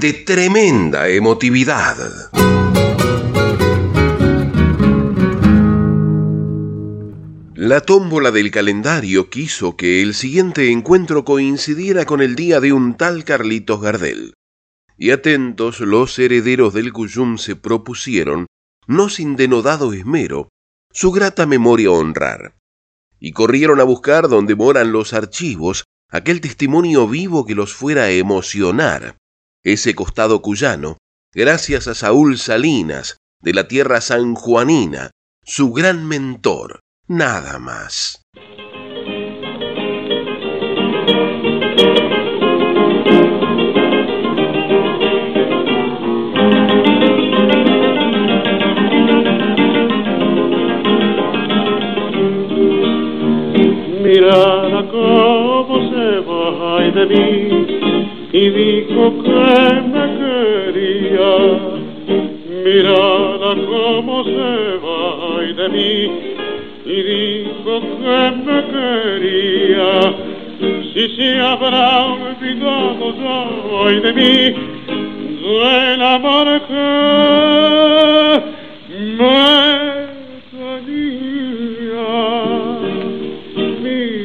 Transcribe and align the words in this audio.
de 0.00 0.14
tremenda 0.14 1.08
emotividad. 1.08 1.96
La 7.54 7.80
tómbola 7.82 8.30
del 8.30 8.50
calendario 8.50 9.28
quiso 9.28 9.76
que 9.76 10.02
el 10.02 10.14
siguiente 10.14 10.72
encuentro 10.72 11.24
coincidiera 11.24 12.06
con 12.06 12.22
el 12.22 12.34
día 12.34 12.58
de 12.60 12.72
un 12.72 12.96
tal 12.96 13.24
Carlitos 13.24 13.82
Gardel. 13.82 14.32
Y 14.96 15.10
atentos 15.10 15.80
los 15.80 16.18
herederos 16.18 16.72
del 16.72 16.92
Cuyum 16.92 17.36
se 17.36 17.54
propusieron 17.54 18.46
no 18.86 19.10
sin 19.10 19.36
denodado 19.36 19.92
esmero, 19.92 20.48
su 20.90 21.12
grata 21.12 21.46
memoria 21.46 21.90
honrar. 21.90 22.56
Y 23.20 23.32
corrieron 23.32 23.78
a 23.78 23.84
buscar 23.84 24.28
donde 24.28 24.56
moran 24.56 24.90
los 24.90 25.12
archivos 25.12 25.84
aquel 26.08 26.40
testimonio 26.40 27.06
vivo 27.06 27.44
que 27.44 27.54
los 27.54 27.74
fuera 27.74 28.04
a 28.04 28.10
emocionar. 28.10 29.16
Ese 29.64 29.94
costado 29.94 30.42
cuyano, 30.42 30.98
gracias 31.32 31.86
a 31.86 31.94
Saúl 31.94 32.36
Salinas, 32.36 33.18
de 33.40 33.54
la 33.54 33.68
tierra 33.68 34.00
sanjuanina, 34.00 35.12
su 35.44 35.72
gran 35.72 36.06
mentor, 36.06 36.80
nada 37.06 37.60
más. 37.60 38.18
mirada 54.02 54.88
cómo 54.90 55.90
se 55.90 56.20
va 56.26 56.80
de 56.90 57.06
mí 57.06 57.51
y 58.32 58.50
dijo 58.50 59.22
que 59.22 59.82
me 59.92 60.04
quería. 60.18 61.32
Mirada 62.64 63.54
cómo 63.66 64.24
se 64.24 64.78
va 64.84 65.02
de 65.54 65.68
mí 65.68 65.94
y 66.86 67.02
dijo 67.02 67.80
que 67.80 68.20
me 68.46 68.58
quería. 68.72 69.90
Si 70.94 71.02
se 71.16 71.40
habrá 71.40 72.06
olvidado 72.06 73.14
ya 73.20 73.38
hoy 73.70 74.00
de 74.00 74.12
mí, 74.12 74.38
del 75.42 76.02
amor 76.02 76.62
que 76.68 76.82
me 79.18 79.62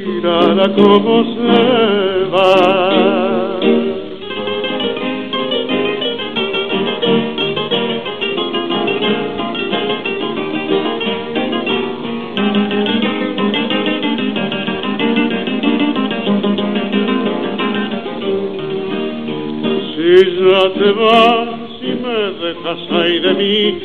mirada 0.08 0.76
como 0.76 1.24
se 1.24 2.26
va. 2.32 2.87
Ya 20.38 20.74
te 20.74 20.92
vas 20.92 21.48
y 21.82 21.92
me 22.04 22.18
dejas 22.42 22.82
ahí 22.92 23.20
de 23.20 23.34
mí, 23.34 23.80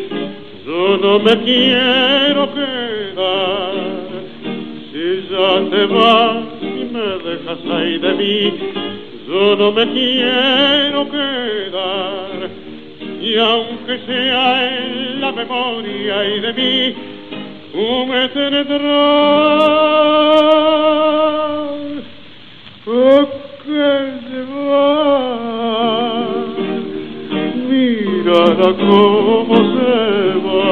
yo 0.67 0.97
no 0.99 1.19
me 1.19 1.35
quiero 1.45 2.53
quedar 2.55 3.93
ya 5.33 5.71
te 5.71 5.87
vas 5.87 6.45
y 6.61 6.85
me 6.93 7.07
dejas 7.25 7.59
ahí 7.71 7.99
de 7.99 8.13
mí, 8.15 8.53
yo 9.27 9.57
no 9.57 9.73
me 9.73 9.91
quiero 9.93 11.09
quedar. 11.11 12.51
Y 13.21 13.39
aunque 13.39 13.99
sea 14.07 14.77
en 14.77 15.21
la 15.23 15.33
memoria 15.33 16.25
y 16.25 16.41
de 16.41 16.53
mí, 16.53 16.95
tú 17.73 18.07
me 18.07 18.29
tendrás 18.29 18.73
Cómo 28.65 29.57
se 29.57 30.39
va. 30.47 30.63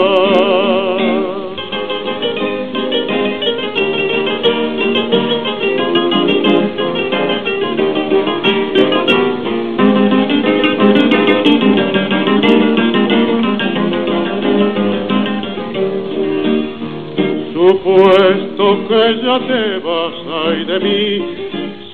Supuesto 17.52 18.64
que 18.86 19.02
ya 19.20 19.36
te 19.48 19.62
vas 19.80 20.14
ay 20.44 20.64
de 20.64 20.78
mí, 20.78 21.02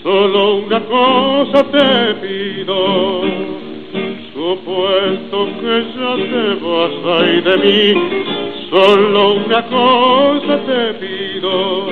solo 0.02 0.56
una 0.56 0.80
cosa 0.80 1.64
te 1.70 2.14
pido. 2.20 3.15
Te 6.30 6.54
vas 6.64 7.20
ay 7.20 7.40
de 7.40 7.56
mí, 7.58 7.80
solo 8.70 9.34
una 9.34 9.62
cosa 9.66 10.58
te 10.66 10.94
pido. 10.94 11.86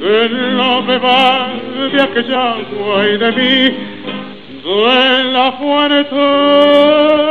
Que 0.00 0.28
no 0.30 0.82
va 0.98 1.50
de 1.92 2.00
aquella 2.00 2.52
agua 2.52 3.08
y 3.08 3.16
de 3.18 3.32
mí, 3.32 3.76
duela 4.62 5.52
fuerte. 5.52 7.27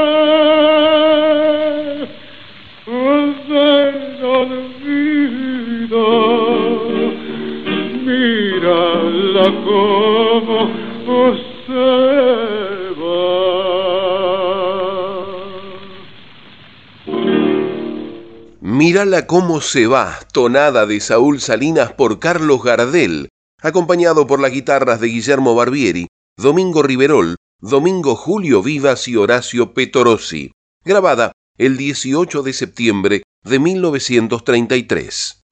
Mírala 18.97 19.27
cómo 19.27 19.61
se 19.61 19.85
va, 19.85 20.17
tonada 20.33 20.87
de 20.87 20.99
Saúl 20.99 21.39
Salinas 21.39 21.93
por 21.93 22.17
Carlos 22.17 22.63
Gardel, 22.63 23.29
acompañado 23.61 24.25
por 24.25 24.39
las 24.39 24.51
guitarras 24.51 24.99
de 24.99 25.09
Guillermo 25.09 25.53
Barbieri, 25.53 26.07
Domingo 26.35 26.81
Riverol, 26.81 27.35
Domingo 27.61 28.15
Julio 28.15 28.63
Vivas 28.63 29.07
y 29.07 29.15
Horacio 29.15 29.75
Petorossi, 29.75 30.51
grabada 30.83 31.33
el 31.59 31.77
18 31.77 32.41
de 32.41 32.53
septiembre 32.53 33.21
de 33.43 33.59
1933. 33.59 35.43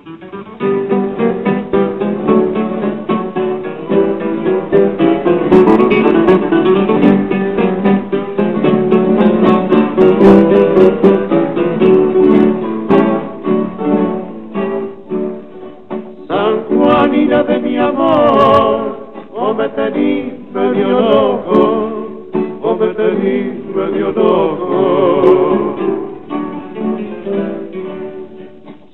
Juanina 17.26 17.44
de 17.44 17.60
mi 17.60 17.76
amor, 17.76 19.10
o 19.34 19.54
me 19.56 19.68
tení 19.70 20.48
medio 20.54 20.90
loco, 20.90 22.28
o 22.62 22.76
me 22.76 22.94
tení 22.94 23.64
medio 23.74 24.12
loco. 24.12 25.76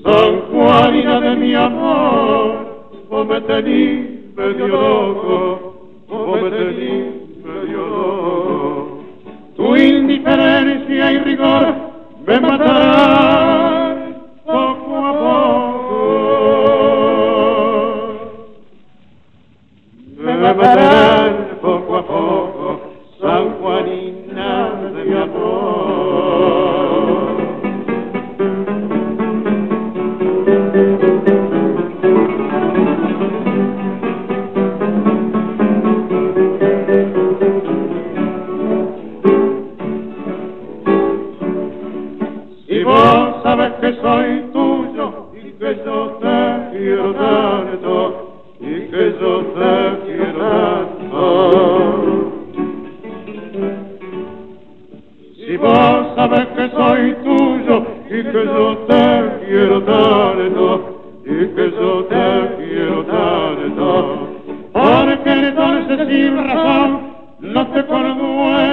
San 0.01 0.41
Juanina 0.49 1.19
de 1.19 1.35
mi 1.35 1.53
amor, 1.55 2.55
o 3.09 3.23
me 3.25 3.41
tení 3.41 4.31
medio 4.33 4.67
loco, 4.67 5.75
o 6.07 6.35
me 6.37 6.51
tení 6.51 7.11
medio 7.43 7.85
loco. 7.85 9.03
Tu 9.57 9.75
indiferencia 9.75 11.11
y 11.11 11.17
rigor 11.19 11.75
me 12.25 12.39
matarán 12.39 14.15
acabarán 20.51 21.59
poco 21.61 21.95
a 21.95 22.05
poco, 22.05 22.81
San 23.21 23.51
Juanina 23.61 24.71
de 24.93 25.03
mi 25.05 25.17
amor. 25.17 26.51
Si 42.67 42.83
vos 42.83 43.43
sabes 43.43 43.71
que 43.79 43.93
soy 44.01 44.49
tuyo 44.51 45.29
y 45.33 45.51
que 45.53 45.75
yo 45.85 46.19
te 46.19 46.77
quiero 46.77 47.13
tanto 47.13 48.27
y 48.59 48.81
que 48.89 49.15
yo 49.19 49.41
te 49.55 49.90
sabes 56.21 56.47
que 56.55 56.69
soy 56.69 57.13
tuyo 57.23 57.83
y 58.05 58.23
que 58.23 58.45
yo 58.45 58.77
te 58.87 59.45
quiero 59.47 59.79
dar 59.81 60.35
tanto, 60.35 61.21
y 61.25 61.47
que 61.55 61.71
yo 61.71 62.03
te 62.05 62.25
quiero 62.57 63.03
dar 63.03 63.55
tanto. 63.55 64.27
Porque 64.71 65.31
entonces 65.31 66.07
sin 66.07 66.37
razón 66.37 66.99
no 67.39 67.67
te 67.67 67.85
conmueve 67.87 68.70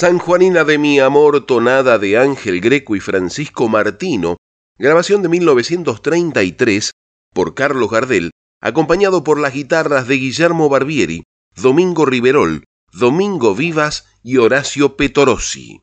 San 0.00 0.18
Juanina 0.18 0.64
de 0.64 0.78
mi 0.78 0.98
amor, 0.98 1.44
tonada 1.44 1.98
de 1.98 2.16
Ángel 2.16 2.62
Greco 2.62 2.96
y 2.96 3.00
Francisco 3.00 3.68
Martino, 3.68 4.38
grabación 4.78 5.20
de 5.20 5.28
1933 5.28 6.92
por 7.34 7.54
Carlos 7.54 7.90
Gardel, 7.90 8.30
acompañado 8.62 9.22
por 9.22 9.38
las 9.38 9.52
guitarras 9.52 10.08
de 10.08 10.14
Guillermo 10.14 10.70
Barbieri, 10.70 11.24
Domingo 11.54 12.06
Riverol, 12.06 12.64
Domingo 12.94 13.54
Vivas 13.54 14.06
y 14.22 14.38
Horacio 14.38 14.96
Petorossi. 14.96 15.82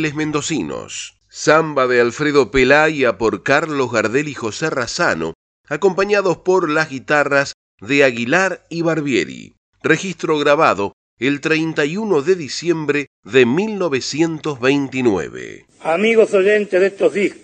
Mendocinos, 0.00 1.18
samba 1.28 1.86
de 1.86 2.00
Alfredo 2.00 2.50
Pelaya 2.50 3.18
por 3.18 3.42
Carlos 3.42 3.92
Gardel 3.92 4.28
y 4.28 4.32
José 4.32 4.70
Razano, 4.70 5.34
acompañados 5.68 6.38
por 6.38 6.70
las 6.70 6.88
guitarras 6.88 7.52
de 7.78 8.02
Aguilar 8.02 8.64
y 8.70 8.80
Barbieri. 8.80 9.52
Registro 9.82 10.38
grabado 10.38 10.94
el 11.18 11.42
31 11.42 12.22
de 12.22 12.36
diciembre 12.36 13.08
de 13.22 13.44
1929. 13.44 15.66
Amigos 15.82 16.32
oyentes 16.32 16.80
de 16.80 16.86
estos 16.86 17.12
discos, 17.12 17.42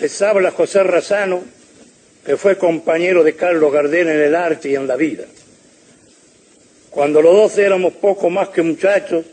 les 0.00 0.22
habla 0.22 0.52
José 0.52 0.82
Razano, 0.82 1.44
que 2.24 2.38
fue 2.38 2.56
compañero 2.56 3.22
de 3.22 3.36
Carlos 3.36 3.70
Gardel 3.70 4.08
en 4.08 4.22
el 4.22 4.34
arte 4.34 4.70
y 4.70 4.76
en 4.76 4.86
la 4.86 4.96
vida. 4.96 5.26
Cuando 6.88 7.20
los 7.20 7.34
dos 7.34 7.58
éramos 7.58 7.92
poco 7.92 8.30
más 8.30 8.48
que 8.48 8.62
muchachos, 8.62 9.26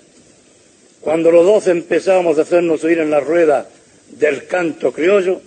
cuando 1.07 1.31
los 1.31 1.45
dos 1.45 1.67
empezábamos 1.67 2.37
a 2.37 2.41
hacernos 2.41 2.83
oír 2.83 2.99
en 2.99 3.09
la 3.09 3.21
rueda 3.21 3.69
del 4.09 4.45
canto 4.45 4.91
criollo, 4.91 5.39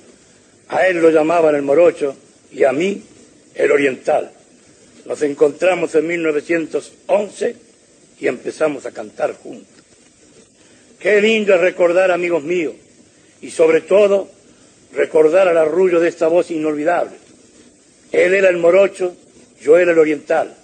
a 0.68 0.86
él 0.86 1.02
lo 1.02 1.10
llamaban 1.10 1.54
el 1.54 1.60
morocho 1.60 2.16
y 2.50 2.64
a 2.64 2.72
mí 2.72 3.02
el 3.54 3.70
oriental. 3.70 4.30
Nos 5.04 5.20
encontramos 5.20 5.94
en 5.94 6.06
1911 6.06 7.56
y 8.20 8.26
empezamos 8.26 8.86
a 8.86 8.92
cantar 8.92 9.34
juntos. 9.34 9.84
Qué 10.98 11.20
lindo 11.20 11.54
es 11.54 11.60
recordar, 11.60 12.10
amigos 12.10 12.42
míos, 12.42 12.72
y 13.42 13.50
sobre 13.50 13.82
todo 13.82 14.30
recordar 14.94 15.46
al 15.46 15.58
arrullo 15.58 16.00
de 16.00 16.08
esta 16.08 16.28
voz 16.28 16.50
inolvidable. 16.50 17.16
Él 18.12 18.32
era 18.32 18.48
el 18.48 18.56
morocho, 18.56 19.14
yo 19.60 19.76
era 19.76 19.92
el 19.92 19.98
oriental. 19.98 20.54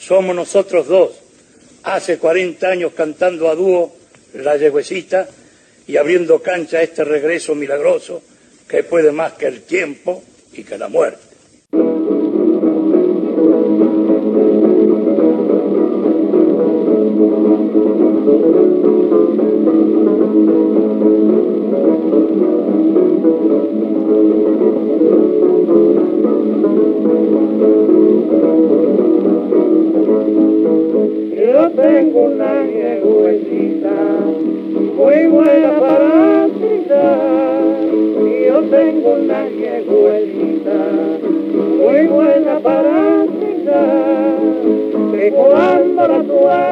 Somos 0.00 0.34
nosotros 0.34 0.88
dos, 0.88 1.20
hace 1.82 2.16
40 2.16 2.66
años 2.66 2.92
cantando 2.96 3.50
a 3.50 3.54
dúo 3.54 4.00
la 4.34 4.56
yegüecita 4.56 5.28
y 5.86 5.96
abriendo 5.96 6.40
cancha 6.40 6.78
a 6.78 6.82
este 6.82 7.04
regreso 7.04 7.54
milagroso 7.54 8.22
que 8.68 8.82
puede 8.82 9.12
más 9.12 9.34
que 9.34 9.46
el 9.46 9.62
tiempo 9.62 10.22
y 10.52 10.64
que 10.64 10.78
la 10.78 10.88
muerte. 10.88 11.32
Yo 18.22 18.30
tengo 31.70 32.20
una 32.20 32.64
yegüecita 32.64 33.90
muy 34.96 35.26
buena 35.26 35.80
para 35.80 36.48
trizar. 36.60 37.18
Yo 38.46 38.62
tengo 38.70 39.14
una 39.14 39.48
yegüecita 39.48 40.78
muy 41.76 42.06
buena 42.06 42.60
para 42.60 43.26
trizar. 43.26 44.36
Que 45.10 45.30
la 45.30 46.22
tuya 46.22 46.71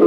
Ya 0.00 0.06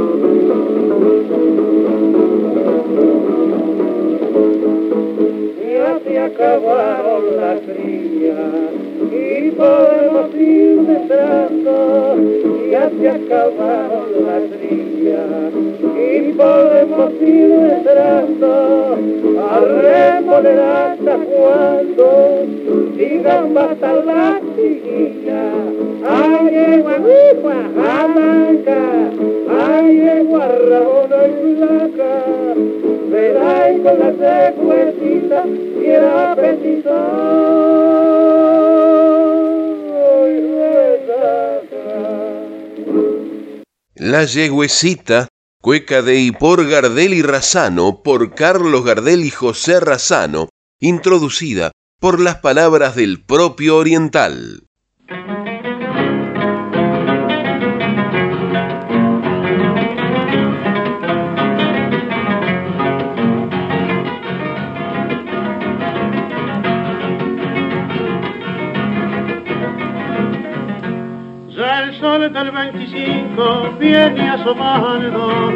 se 6.04 6.18
acabaron 6.18 7.36
las 7.36 7.60
crías 7.60 8.72
y 9.12 9.50
podemos 9.52 10.34
ir 10.34 10.80
detrás. 10.80 11.50
Ya 12.72 12.90
se 12.90 13.08
acabaron 13.08 14.08
las 14.26 14.42
crías 14.58 15.52
y 15.94 16.32
podemos 16.32 17.12
ir 17.22 17.50
detrás. 17.50 18.24
Arrémosle 19.48 20.60
hasta 20.60 21.16
cuando 21.18 22.53
digan 22.96 23.54
basta 23.54 23.92
la 24.04 24.40
chiquilla. 24.54 25.42
Ay, 26.06 26.44
yegua, 26.54 26.96
ufa, 26.98 27.56
amanca, 28.02 28.80
ay, 29.48 29.96
yegua, 29.96 30.48
rabona 30.48 31.20
y 31.26 31.56
flaca. 31.56 32.14
Verá 33.10 33.72
y 33.72 33.74
con 33.82 33.98
la 33.98 34.10
secuecita 34.22 35.44
y 35.46 35.86
el 35.86 36.04
apetito. 36.04 36.94
y. 40.28 40.54
La 43.96 44.24
yegüecita, 44.24 45.28
cueca 45.62 46.02
de 46.02 46.16
y 46.16 46.32
por 46.32 46.68
Gardel 46.68 47.14
y 47.14 47.22
Razano, 47.22 48.02
por 48.02 48.34
Carlos 48.34 48.84
Gardel 48.84 49.24
y 49.24 49.30
José 49.30 49.80
Razano, 49.80 50.48
introducida 50.80 51.70
por 52.04 52.20
las 52.20 52.36
palabras 52.36 52.96
del 52.96 53.18
propio 53.18 53.78
oriental. 53.78 54.63
Sol 72.14 72.32
del 72.32 72.50
25 72.52 73.76
viene 73.80 74.30
asomando, 74.30 75.52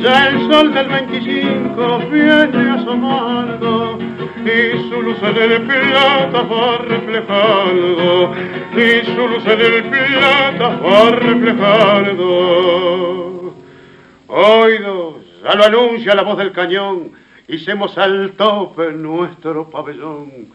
ya 0.00 0.28
el 0.28 0.48
sol 0.48 0.72
del 0.72 0.88
25 0.88 1.98
viene 2.12 2.70
asomando, 2.70 3.98
y 4.44 4.88
su 4.88 5.02
luz 5.02 5.18
en 5.20 5.36
el 5.36 5.62
plata 5.62 6.42
va 6.42 6.78
reflejando, 6.78 8.32
y 8.76 9.04
su 9.04 9.28
luz 9.28 9.44
en 9.46 9.60
el 9.60 9.82
plata 9.84 10.68
va 10.78 11.10
reflejando. 11.10 12.24
Oídos, 14.28 15.16
ya 15.42 15.54
lo 15.56 15.64
anuncia 15.64 16.14
la 16.14 16.22
voz 16.22 16.38
del 16.38 16.52
cañón, 16.52 17.10
hicimos 17.48 17.98
al 17.98 18.30
tope 18.36 18.92
nuestro 18.92 19.68
pabellón, 19.70 20.52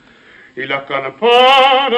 y 0.55 0.65
las 0.65 0.83
campanas 0.83 1.91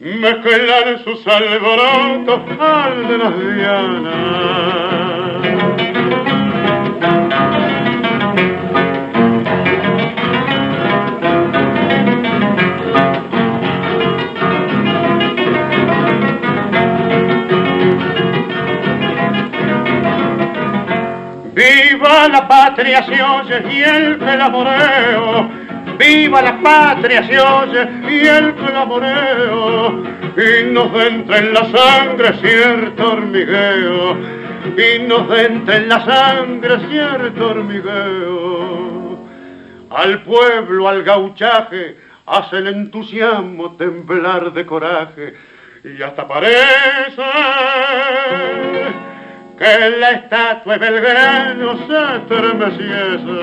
mezclan 0.00 1.02
sus 1.02 1.26
alborotos 1.26 2.40
al 2.60 3.08
de 3.08 3.18
las 3.18 3.38
dianas. 3.56 4.78
Viva 21.54 22.28
la 22.28 22.46
patria 22.46 23.02
se 23.02 23.20
oye 23.20 23.64
y 23.74 23.82
el 23.82 24.18
clamoreo. 24.18 25.57
Viva 25.98 26.40
la 26.40 26.60
patria 26.60 27.26
se 27.26 27.40
oye 27.40 27.88
y 28.08 28.26
el 28.26 28.54
clamoreo. 28.54 30.04
Y 30.36 30.64
nos 30.70 30.94
entra 31.04 31.38
en 31.38 31.52
la 31.52 31.64
sangre 31.64 32.34
cierto 32.40 33.12
hormigueo. 33.12 34.16
Y 34.76 35.00
nos 35.06 35.38
entra 35.38 35.76
en 35.76 35.88
la 35.88 36.04
sangre 36.04 36.78
cierto 36.88 37.48
hormigueo. 37.48 39.18
Al 39.90 40.22
pueblo, 40.22 40.88
al 40.88 41.02
gauchaje, 41.02 41.96
hace 42.26 42.58
el 42.58 42.68
entusiasmo 42.68 43.76
temblar 43.76 44.52
de 44.52 44.66
coraje. 44.66 45.34
Y 45.82 46.00
hasta 46.02 46.28
parece 46.28 47.22
que 49.58 49.90
la 49.98 50.10
estatua 50.12 50.78
de 50.78 50.90
Belgrano 50.90 51.78
se 51.86 52.16
estremeciese. 52.16 53.38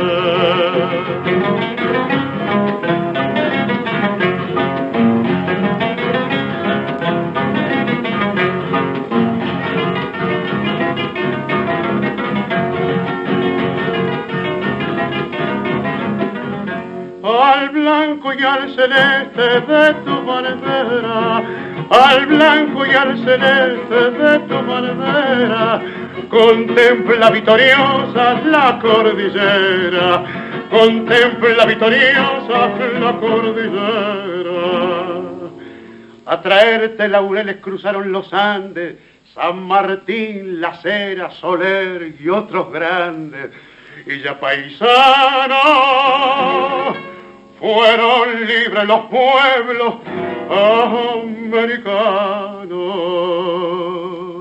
al 17.27 17.69
blanco 17.69 18.33
y 18.33 18.43
al 18.43 18.75
celeste 18.75 19.61
de 19.61 19.93
tu 20.05 20.25
bandera, 20.25 21.43
al 21.89 22.25
blanco 22.27 22.85
y 22.85 22.91
al 22.91 23.17
celeste 23.17 24.11
de 24.11 24.39
tu 24.39 24.65
bandera, 24.65 25.81
contempla 26.29 27.29
victoriosa 27.29 28.41
la 28.45 28.79
cordillera, 28.81 30.23
contempla 30.69 31.65
victoriosa 31.65 32.67
la 32.99 33.17
cordillera. 33.19 34.75
a 36.25 36.41
traerte 36.41 37.07
laureles 37.07 37.57
cruzaron 37.57 38.11
los 38.11 38.33
Andes, 38.33 38.97
San 39.33 39.61
Martín, 39.63 40.59
La 40.59 40.75
Cera, 40.81 41.29
Soler 41.31 42.15
y 42.19 42.27
otros 42.29 42.71
grandes. 42.71 43.51
Y 44.07 44.21
ya 44.21 44.39
paisano, 44.39 45.55
fueron 47.59 48.45
libres 48.45 48.85
los 48.85 48.99
pueblos 49.05 49.95
americanos. 51.49 54.34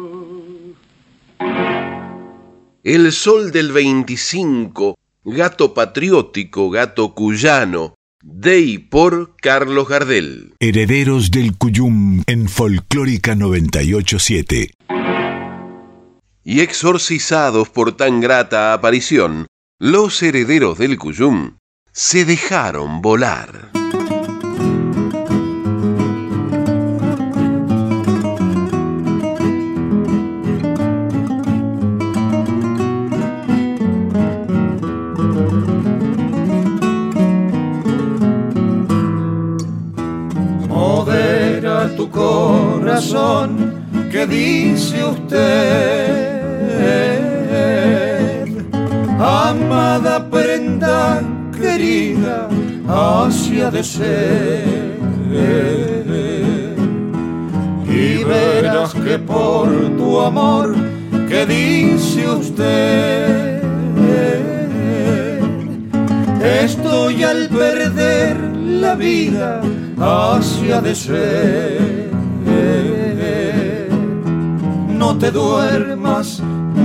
El 2.84 3.12
sol 3.12 3.50
del 3.50 3.72
25, 3.72 4.98
gato 5.24 5.72
patriótico, 5.72 6.68
gato 6.68 7.14
cuyano, 7.14 7.94
de 8.22 8.60
y 8.60 8.76
por 8.76 9.36
Carlos 9.36 9.88
Gardel. 9.88 10.52
Herederos 10.60 11.30
del 11.30 11.56
Cuyum 11.56 12.22
en 12.26 12.46
Folclórica 12.46 13.34
987. 13.34 14.74
Y 16.44 16.60
exorcizados 16.60 17.70
por 17.70 17.96
tan 17.96 18.20
grata 18.20 18.74
aparición, 18.74 19.46
los 19.78 20.22
herederos 20.22 20.76
del 20.76 20.98
Cuyum 20.98 21.56
se 21.90 22.26
dejaron 22.26 23.00
volar. 23.00 23.70
Que 44.10 44.26
dice 44.26 45.04
usted, 45.04 45.38
amada 49.18 50.30
prenda 50.30 51.20
querida, 51.60 52.48
hacia 52.88 53.70
de 53.70 53.84
ser. 53.84 54.94
Y 57.86 58.24
verás 58.24 58.94
que 58.94 59.18
por 59.18 59.68
tu 59.98 60.20
amor 60.20 60.74
que 61.28 61.44
dice 61.46 62.26
usted, 62.28 63.62
estoy 66.42 67.22
al 67.22 67.48
perder 67.48 68.36
la 68.56 68.94
vida 68.94 69.60
hacia 70.00 70.80
de 70.80 70.94
ser 70.94 72.13
no 75.04 75.18
te 75.18 75.30
duermas, 75.30 76.40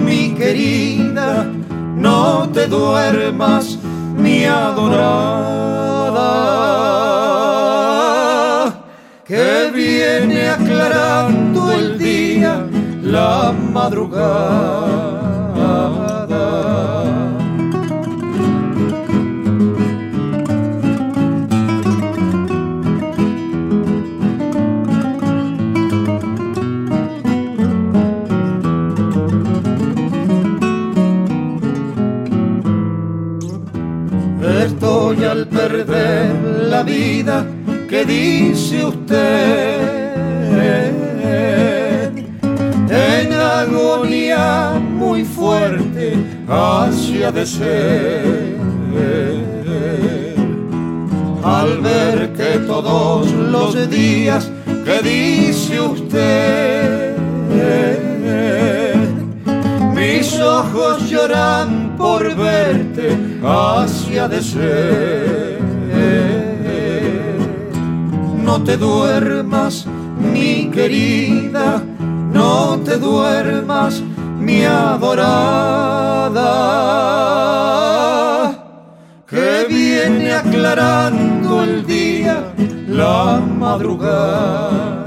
mi 0.06 0.34
querida, 0.34 1.46
no 1.96 2.50
te 2.54 2.68
duermas, 2.68 3.80
mi 4.18 4.44
adorada, 4.44 5.06
que 9.24 9.72
viene 9.74 10.50
aclarando 10.50 11.72
el 11.72 11.98
día, 11.98 12.68
la 13.02 13.54
madrugada. 13.72 15.49
Al 35.18 35.48
perder 35.48 36.32
la 36.70 36.84
vida 36.84 37.44
que 37.90 38.06
dice 38.06 38.86
usted 38.86 39.80
en 42.92 43.34
agonía 43.34 44.80
muy 44.80 45.26
fuerte 45.26 46.14
hacia 46.48 47.32
de 47.32 47.46
ser. 47.46 48.60
Al 51.44 51.80
ver 51.80 52.34
que 52.34 52.60
todos 52.68 53.32
los 53.32 53.90
días 53.90 54.52
que 54.86 55.02
dice 55.02 55.82
usted 55.82 57.18
mis 59.96 60.40
ojos 60.40 61.10
lloran 61.10 61.89
por 62.20 62.36
verte 62.36 63.18
hacia 63.42 64.28
de 64.28 64.42
ser. 64.42 65.60
No 68.44 68.62
te 68.62 68.76
duermas, 68.76 69.86
mi 70.34 70.70
querida, 70.70 71.82
no 72.34 72.78
te 72.84 72.98
duermas, 72.98 74.04
mi 74.38 74.66
adorada, 74.66 75.30
que 79.26 79.66
viene 79.70 80.34
aclarando 80.34 81.64
el 81.64 81.86
día, 81.86 82.44
la 82.88 83.40
madrugada. 83.40 84.99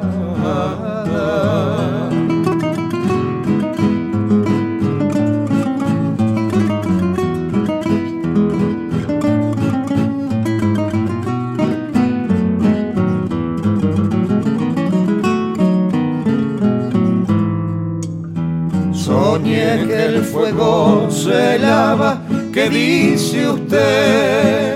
Fuego 20.42 21.08
se 21.08 21.56
lava, 21.60 22.20
que 22.52 22.68
dice 22.68 23.46
usted, 23.46 24.74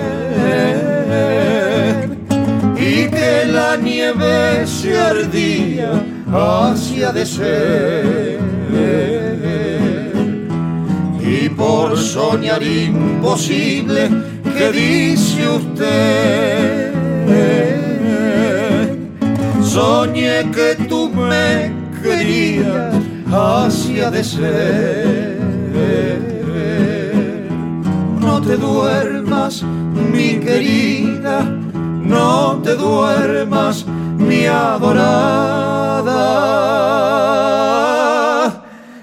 y 2.79 3.09
que 3.11 3.47
la 3.47 3.77
nieve 3.77 4.65
se 4.65 4.97
ardía 4.97 5.91
hacia 6.33 7.11
de 7.11 7.27
ser. 7.27 8.39
Y 11.21 11.49
por 11.49 11.99
soñar 11.99 12.63
imposible, 12.63 14.09
que 14.57 14.71
dice 14.71 15.49
usted, 15.49 16.93
soñé 19.65 20.49
que 20.55 20.77
tú 20.89 21.11
me 21.11 21.73
querías 22.01 22.95
hacia 23.33 24.13
de 24.13 24.23
ser. 24.23 25.36
Te 28.47 28.57
duermas, 28.57 29.63
mi 29.63 30.39
querida, 30.39 31.43
no 31.43 32.61
te 32.63 32.77
duermas, 32.77 33.85
mi 34.17 34.47
adorada, 34.47 34.95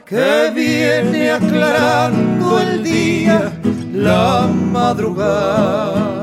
que 0.05 0.51
viene 0.55 1.31
aclarando 1.31 2.57
el 2.59 2.83
día, 2.83 3.51
la 3.93 4.47
madrugada. 4.47 6.13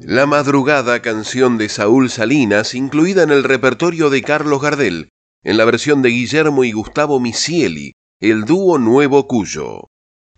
La 0.00 0.26
madrugada 0.26 1.02
canción 1.02 1.58
de 1.58 1.68
Saúl 1.68 2.08
Salinas, 2.08 2.74
incluida 2.74 3.22
en 3.22 3.30
el 3.30 3.44
repertorio 3.44 4.08
de 4.10 4.22
Carlos 4.22 4.62
Gardel, 4.62 5.08
en 5.44 5.58
la 5.58 5.64
versión 5.64 6.02
de 6.02 6.08
Guillermo 6.08 6.64
y 6.64 6.72
Gustavo 6.72 7.20
Misieli, 7.20 7.92
el 8.20 8.44
dúo 8.46 8.78
Nuevo 8.78 9.28
Cuyo, 9.28 9.88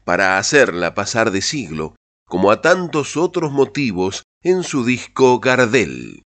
para 0.04 0.38
hacerla 0.38 0.94
pasar 0.94 1.30
de 1.30 1.42
siglo, 1.42 1.94
como 2.26 2.50
a 2.50 2.60
tantos 2.60 3.16
otros 3.16 3.52
motivos 3.52 4.24
en 4.42 4.64
su 4.64 4.84
disco 4.84 5.38
Gardel. 5.38 6.22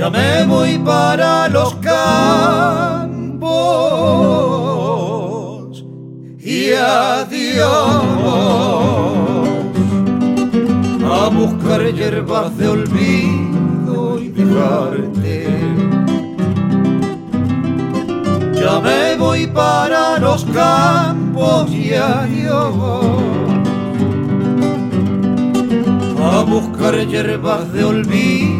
Ya 0.00 0.08
me 0.08 0.44
voy 0.46 0.78
para 0.78 1.46
los 1.50 1.74
campos. 1.74 2.00
Y 6.38 6.72
adiós. 6.72 7.68
A 11.04 11.28
buscar 11.28 11.82
hierbas 11.92 12.56
de 12.56 12.68
olvido 12.68 14.18
y 14.18 14.28
dejarte. 14.28 15.46
Ya 18.54 18.80
me 18.80 19.16
voy 19.16 19.46
para 19.48 20.18
los 20.18 20.46
campos 20.46 21.70
y 21.72 21.92
adiós. 21.92 22.74
A 26.32 26.42
buscar 26.48 26.94
hierbas 27.06 27.70
de 27.74 27.84
olvido 27.84 28.59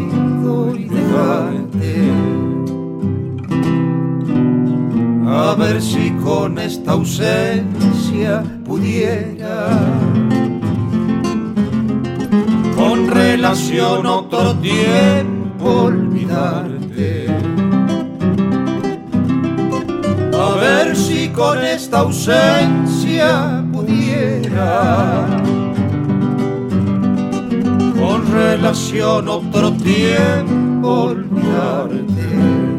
A 5.51 5.55
ver 5.57 5.83
si 5.83 6.11
con 6.23 6.59
esta 6.59 6.93
ausencia 6.93 8.43
pudiera 8.65 9.69
con 12.77 13.09
relación 13.09 14.07
otro 14.07 14.55
tiempo 14.57 15.83
olvidarte. 15.87 17.27
A 20.33 20.55
ver 20.61 20.97
si 20.97 21.29
con 21.31 21.59
esta 21.65 21.99
ausencia 22.01 23.65
pudiera 23.73 25.27
con 27.99 28.33
relación 28.33 29.29
otro 29.29 29.73
tiempo 29.73 30.60
olvidarte. 30.83 32.71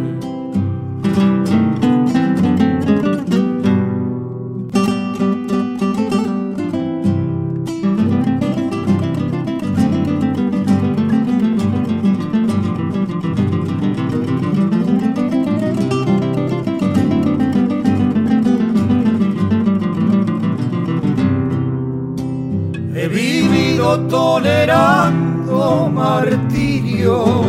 tolerando 24.09 25.89
martirio 25.89 27.40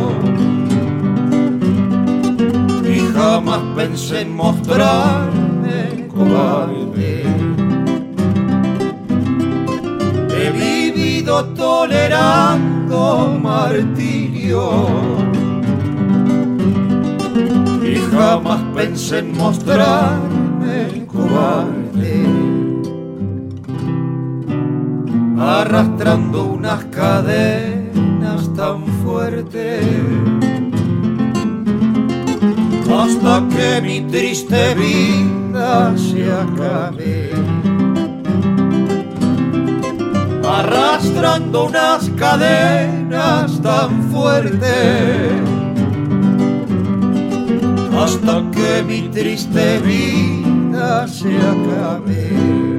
pensé 3.92 4.22
en 4.22 4.34
mostrarme 4.34 6.08
cobarde. 6.08 7.24
He 10.30 10.50
vivido 10.50 11.44
tolerando 11.54 13.38
martirio 13.42 14.86
y 17.84 17.96
jamás 18.10 18.62
pensé 18.74 19.18
en 19.18 19.36
mostrarme 19.36 21.06
cobarde 21.06 22.24
arrastrando 25.38 26.44
unas 26.44 26.82
cadenas 26.86 27.71
que 33.56 33.80
mi 33.82 34.00
triste 34.02 34.74
vida 34.74 35.94
se 35.96 36.30
acabe. 36.32 37.30
Arrastrando 40.44 41.66
unas 41.66 42.08
cadenas 42.10 43.60
tan 43.62 44.02
fuertes 44.10 45.32
hasta 47.96 48.42
que 48.50 48.82
mi 48.82 49.08
triste 49.08 49.78
vida 49.78 51.06
se 51.06 51.36
acabe. 51.36 52.71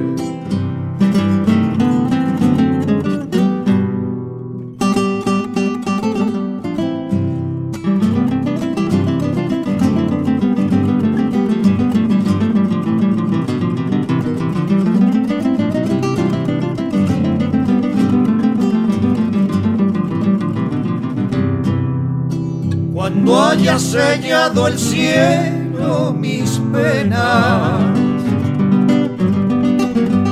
Haya 23.74 23.80
sellado 23.80 24.68
el 24.68 24.78
cielo 24.78 26.14
mis 26.16 26.60
penas. 26.72 27.80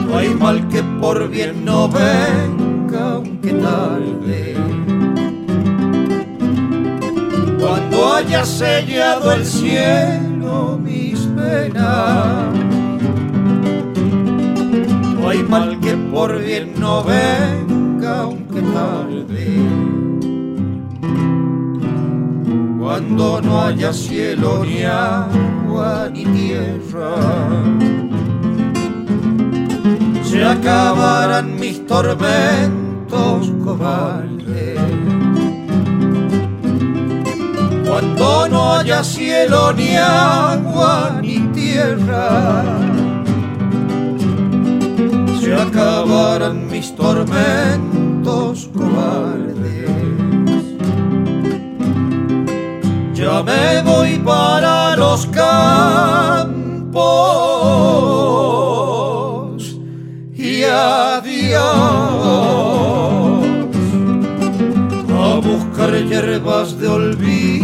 No 0.06 0.16
hay 0.16 0.28
mal 0.28 0.68
que 0.68 0.80
por 1.00 1.28
bien 1.28 1.64
no 1.64 1.88
venga, 1.88 3.14
aunque 3.14 3.52
tarde. 3.54 4.54
Cuando 7.58 8.14
haya 8.14 8.44
sellado 8.44 9.32
el 9.32 9.44
cielo 9.44 10.78
mis 10.80 11.18
penas, 11.18 12.54
no 15.18 15.28
hay 15.28 15.42
mal 15.42 15.80
que 15.80 15.94
por 16.12 16.38
bien 16.40 16.74
no 16.78 17.02
venga, 17.02 18.20
aunque 18.20 18.60
tarde 18.60 20.01
cuando 22.92 23.40
no 23.40 23.62
haya 23.62 23.90
cielo 23.90 24.62
ni 24.66 24.84
agua 24.84 26.10
ni 26.12 26.24
tierra. 26.26 27.14
Se 30.22 30.44
acabarán 30.44 31.58
mis 31.58 31.86
tormentos 31.86 33.50
cobardes. 33.64 34.78
Cuando 37.88 38.48
no 38.50 38.74
haya 38.74 39.02
cielo 39.02 39.72
ni 39.72 39.96
agua 39.96 41.18
ni 41.22 41.38
tierra. 41.54 42.62
Se 45.40 45.54
acabarán 45.54 46.68
mis 46.70 46.94
tormentos 46.94 48.68
cobardes. 48.76 49.51
Ya 53.22 53.42
me 53.42 53.82
voy 53.82 54.18
para 54.18 54.96
los 54.96 55.26
campos. 55.26 55.52
Y 60.34 60.64
adiós. 60.64 61.62
A 65.24 65.40
buscar 65.48 65.92
hierbas 66.08 66.78
de 66.80 66.88
olvido 66.88 67.61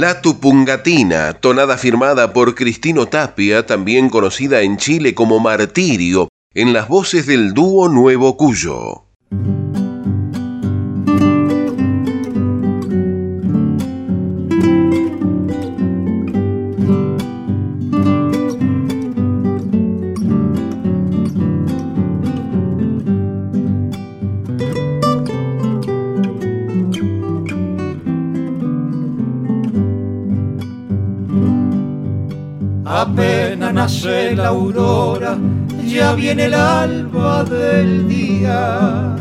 La 0.00 0.22
Tupungatina, 0.22 1.32
tonada 1.32 1.76
firmada 1.76 2.32
por 2.32 2.54
Cristino 2.54 3.06
Tapia, 3.06 3.66
también 3.66 4.10
conocida 4.10 4.60
en 4.60 4.76
Chile 4.76 5.12
como 5.12 5.40
Martirio, 5.40 6.28
en 6.54 6.72
las 6.72 6.86
voces 6.86 7.26
del 7.26 7.52
dúo 7.52 7.88
Nuevo 7.88 8.36
Cuyo. 8.36 9.07
La 34.48 34.54
aurora, 34.54 35.36
ya 35.84 36.14
viene 36.14 36.46
el 36.46 36.54
alba 36.54 37.44
del 37.44 38.08
día. 38.08 39.14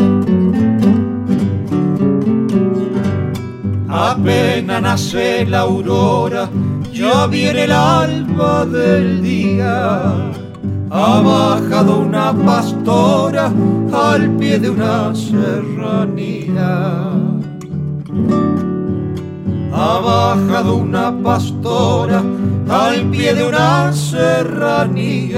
Apenas 3.90 4.82
nace 4.82 5.46
la 5.46 5.60
aurora, 5.62 6.50
ya 6.94 7.28
viene 7.28 7.66
el 7.66 7.74
alba 7.74 8.66
del 8.66 9.22
día. 9.22 10.02
Ha 10.92 11.22
bajado 11.22 12.00
una 12.00 12.32
pastora 12.32 13.52
al 13.92 14.30
pie 14.38 14.60
de 14.60 14.70
una 14.70 15.14
serranía. 15.14 16.72
Ha 19.80 20.00
bajado 20.00 20.76
una 20.78 21.16
pastora 21.22 22.24
al 22.68 23.12
pie 23.12 23.36
de 23.36 23.48
una 23.48 23.94
serranía. 23.94 25.38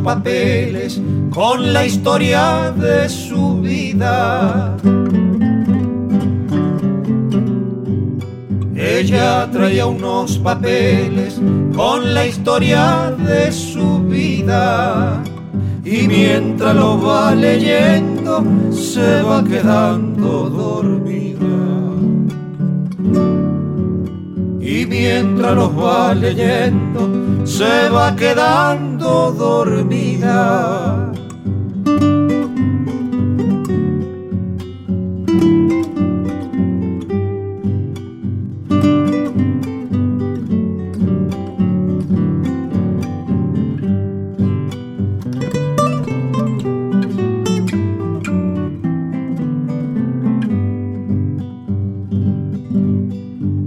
Papeles 0.00 1.00
con 1.30 1.72
la 1.72 1.86
historia 1.86 2.72
de 2.76 3.08
su 3.08 3.60
vida. 3.60 4.76
Ella 8.74 9.48
traía 9.52 9.86
unos 9.86 10.38
papeles 10.38 11.40
con 11.74 12.14
la 12.14 12.26
historia 12.26 13.14
de 13.18 13.52
su 13.52 14.00
vida. 14.00 15.22
Y 15.84 16.06
mientras 16.08 16.74
lo 16.74 17.00
va 17.00 17.34
leyendo, 17.34 18.44
se 18.72 19.22
va 19.22 19.42
quedando 19.44 20.50
dormida. 20.50 21.40
Y 24.60 24.86
mientras 24.86 25.54
los 25.54 25.70
va 25.78 26.14
leyendo, 26.14 27.00
se 27.44 27.88
va 27.88 28.14
quedando 28.14 28.89
dormida. 29.00 31.12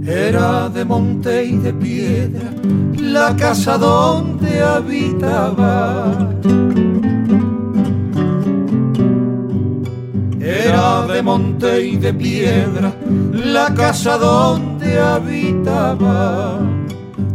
Era 0.06 0.68
de 0.68 0.84
monte 0.84 1.44
y 1.44 1.56
de 1.58 1.72
piedra 1.72 2.54
la 3.14 3.36
casa 3.36 3.78
donde 3.78 4.33
habitaba. 4.74 6.12
Era 10.40 11.06
de 11.06 11.22
monte 11.22 11.86
y 11.86 11.96
de 11.96 12.12
piedra 12.12 12.92
la 13.32 13.72
casa 13.74 14.18
donde 14.18 14.98
habitaba. 14.98 16.58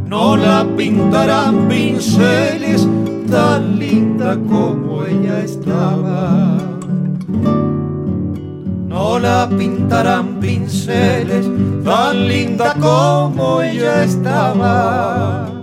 No 0.06 0.36
la 0.36 0.66
pintarán 0.76 1.68
pinceles 1.68 2.88
tan 3.30 3.80
linda 3.80 4.38
como 4.50 5.04
ella 5.04 5.40
estaba. 5.44 6.58
No 8.88 9.20
la 9.20 9.48
pintarán 9.50 10.40
pinceles 10.40 11.46
tan 11.84 12.28
linda 12.28 12.74
como 12.80 13.62
ella 13.62 14.04
estaba. 14.04 15.59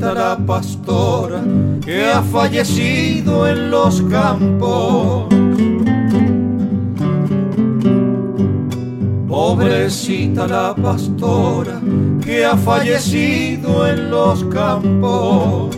La 0.00 0.38
pastora 0.46 1.42
que 1.84 2.04
ha 2.04 2.22
fallecido 2.22 3.48
en 3.48 3.70
los 3.70 4.00
campos. 4.02 5.26
Pobrecita 9.28 10.46
la 10.46 10.74
pastora 10.74 11.80
que 12.22 12.44
ha 12.44 12.56
fallecido 12.56 13.86
en 13.88 14.10
los 14.10 14.44
campos. 14.44 15.76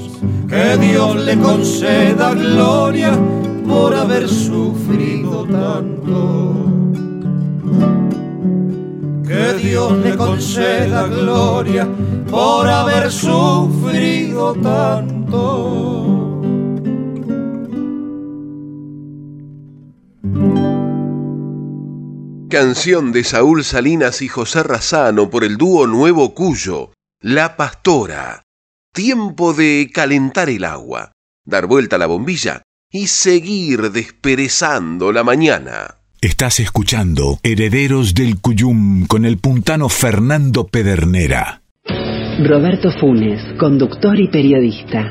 Que 0.49 0.77
Dios 0.77 1.17
le 1.17 1.39
conceda 1.39 2.35
gloria 2.35 3.19
por 3.67 3.95
haber 3.95 4.29
sufrido 4.29 5.45
tanto. 5.45 6.55
Que 9.27 9.55
Dios 9.55 9.93
le 9.99 10.17
conceda 10.17 11.07
gloria 11.07 11.89
por 12.31 12.69
haber 12.69 13.11
sufrido 13.11 14.55
tanto. 14.55 16.41
Canción 22.49 23.13
de 23.13 23.25
Saúl 23.25 23.65
Salinas 23.65 24.23
y 24.23 24.29
José 24.29 24.63
Razano 24.63 25.31
por 25.31 25.45
el 25.45 25.57
dúo 25.57 25.87
Nuevo 25.87 26.35
Cuyo, 26.35 26.93
La 27.21 27.57
Pastora. 27.57 28.43
Tiempo 28.93 29.53
de 29.53 29.89
calentar 29.93 30.51
el 30.51 30.65
agua, 30.65 31.13
dar 31.45 31.67
vuelta 31.67 31.97
a 31.97 31.99
la 32.01 32.07
bombilla 32.07 32.63
y 32.91 33.07
seguir 33.07 33.93
desperezando 33.93 35.13
la 35.13 35.23
mañana. 35.23 35.99
Estás 36.21 36.61
escuchando 36.61 37.39
Herederos 37.45 38.15
del 38.15 38.41
Cuyum 38.41 39.07
con 39.07 39.25
el 39.25 39.39
puntano 39.39 39.89
Fernando 39.89 40.67
Pedernera. 40.67 41.60
Roberto 42.47 42.91
Funes, 42.91 43.43
conductor 43.59 44.19
y 44.19 44.29
periodista. 44.29 45.11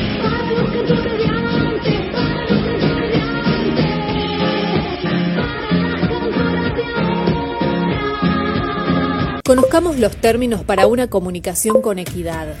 Conozcamos 9.61 9.99
los 9.99 10.15
términos 10.17 10.63
para 10.63 10.87
una 10.87 11.07
comunicación 11.07 11.83
con 11.83 11.99
equidad. 11.99 12.55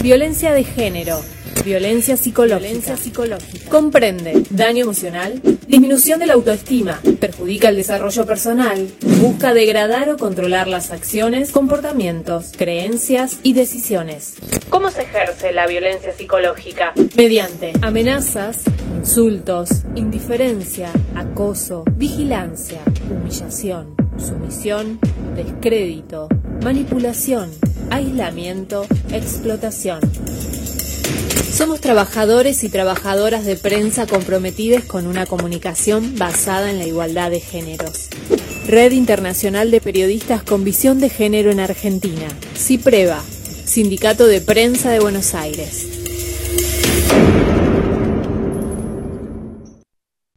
Violencia 0.00 0.52
de 0.52 0.62
género, 0.62 1.20
Violencia 1.64 2.16
psicológica. 2.16 2.96
psicológica. 2.96 3.70
Comprende 3.70 4.42
daño 4.50 4.82
emocional, 4.82 5.40
disminución 5.66 6.18
de 6.18 6.26
la 6.26 6.34
autoestima, 6.34 7.00
perjudica 7.20 7.68
el 7.68 7.76
desarrollo 7.76 8.26
personal, 8.26 8.88
busca 9.20 9.54
degradar 9.54 10.10
o 10.10 10.16
controlar 10.16 10.66
las 10.66 10.90
acciones, 10.90 11.52
comportamientos, 11.52 12.52
creencias 12.56 13.38
y 13.42 13.52
decisiones. 13.52 14.34
¿Cómo 14.70 14.90
se 14.90 15.02
ejerce 15.02 15.52
la 15.52 15.66
violencia 15.66 16.12
psicológica? 16.12 16.92
Mediante 17.16 17.72
amenazas, 17.80 18.62
insultos, 18.96 19.68
indiferencia, 19.94 20.90
acoso, 21.14 21.84
vigilancia, 21.96 22.80
humillación, 23.08 23.94
sumisión, 24.18 24.98
descrédito, 25.36 26.28
manipulación, 26.62 27.50
aislamiento, 27.90 28.86
explotación. 29.12 30.00
Somos 31.62 31.80
trabajadores 31.80 32.64
y 32.64 32.68
trabajadoras 32.68 33.44
de 33.44 33.54
prensa 33.54 34.08
comprometidos 34.08 34.82
con 34.82 35.06
una 35.06 35.26
comunicación 35.26 36.18
basada 36.18 36.68
en 36.72 36.78
la 36.78 36.86
igualdad 36.86 37.30
de 37.30 37.38
géneros. 37.38 38.08
Red 38.66 38.90
Internacional 38.90 39.70
de 39.70 39.80
Periodistas 39.80 40.42
con 40.42 40.64
Visión 40.64 40.98
de 40.98 41.08
Género 41.08 41.52
en 41.52 41.60
Argentina. 41.60 42.26
CIPREVA, 42.56 43.22
Sindicato 43.64 44.26
de 44.26 44.40
Prensa 44.40 44.90
de 44.90 44.98
Buenos 44.98 45.36
Aires. 45.36 45.86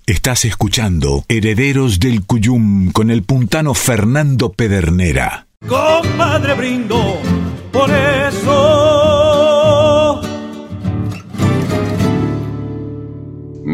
Estás 0.06 0.46
escuchando 0.46 1.26
Herederos 1.28 2.00
del 2.00 2.24
Cuyum 2.24 2.92
con 2.92 3.10
el 3.10 3.24
puntano 3.24 3.74
Fernando 3.74 4.52
Pedernera. 4.52 5.48
Compadre 5.68 6.54
brindo 6.54 7.20
por 7.72 7.90
eso 7.90 9.05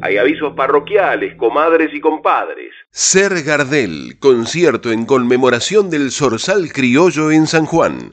Hay 0.00 0.18
avisos 0.18 0.52
parroquiales, 0.54 1.34
comadres 1.36 1.94
y 1.94 2.00
compadres. 2.00 2.72
Ser 2.90 3.42
Gardel, 3.42 4.18
concierto 4.20 4.92
en 4.92 5.06
conmemoración 5.06 5.88
del 5.88 6.12
Zorzal 6.12 6.70
Criollo 6.72 7.32
en 7.32 7.46
San 7.46 7.64
Juan. 7.64 8.12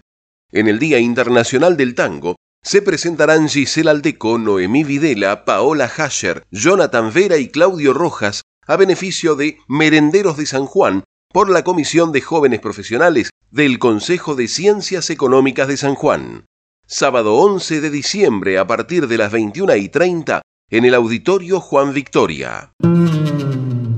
En 0.52 0.68
el 0.68 0.80
Día 0.80 1.00
Internacional 1.00 1.76
del 1.78 1.94
Tango, 1.94 2.38
se 2.64 2.82
presentarán 2.82 3.50
Giselle 3.50 3.90
Aldeco, 3.90 4.38
Noemí 4.38 4.84
Videla, 4.84 5.46
Paola 5.46 5.86
Hasher, 5.86 6.44
Jonathan 6.52 7.12
Vera 7.12 7.38
y 7.38 7.50
Claudio 7.50 7.94
Rojas 7.94 8.44
a 8.68 8.78
beneficio 8.78 9.36
de 9.36 9.58
Merenderos 9.68 10.38
de 10.38 10.46
San 10.46 10.66
Juan 10.66 11.04
por 11.34 11.50
la 11.50 11.64
Comisión 11.64 12.12
de 12.12 12.22
Jóvenes 12.22 12.60
Profesionales 12.60 13.32
del 13.50 13.80
Consejo 13.80 14.36
de 14.36 14.48
Ciencias 14.48 15.10
Económicas 15.10 15.68
de 15.68 15.78
San 15.78 15.96
Juan. 15.96 16.46
Sábado 16.86 17.36
11 17.36 17.82
de 17.82 17.90
diciembre 17.90 18.58
a 18.60 18.68
partir 18.68 19.08
de 19.08 19.18
las 19.18 19.32
21 19.32 19.76
y 19.78 19.90
30 19.90 20.42
en 20.70 20.86
el 20.86 20.94
Auditorio 20.94 21.60
Juan 21.60 21.94
Victoria. 21.94 22.72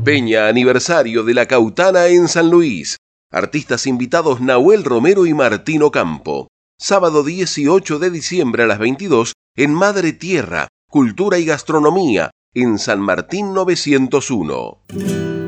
Peña 0.05 0.47
aniversario 0.47 1.23
de 1.23 1.33
la 1.33 1.47
Cautana 1.47 2.07
en 2.07 2.27
San 2.27 2.49
Luis. 2.49 2.97
Artistas 3.31 3.87
invitados 3.87 4.41
Nahuel 4.41 4.83
Romero 4.83 5.25
y 5.25 5.33
Martino 5.33 5.91
Campo 5.91 6.47
sábado 6.79 7.23
18 7.23 7.99
de 7.99 8.09
diciembre 8.09 8.63
a 8.63 8.67
las 8.67 8.79
22 8.79 9.33
en 9.55 9.73
Madre 9.73 10.13
Tierra, 10.13 10.67
Cultura 10.89 11.37
y 11.39 11.45
Gastronomía, 11.45 12.31
en 12.53 12.79
San 12.79 12.99
Martín 12.99 13.53
901. 13.53 15.42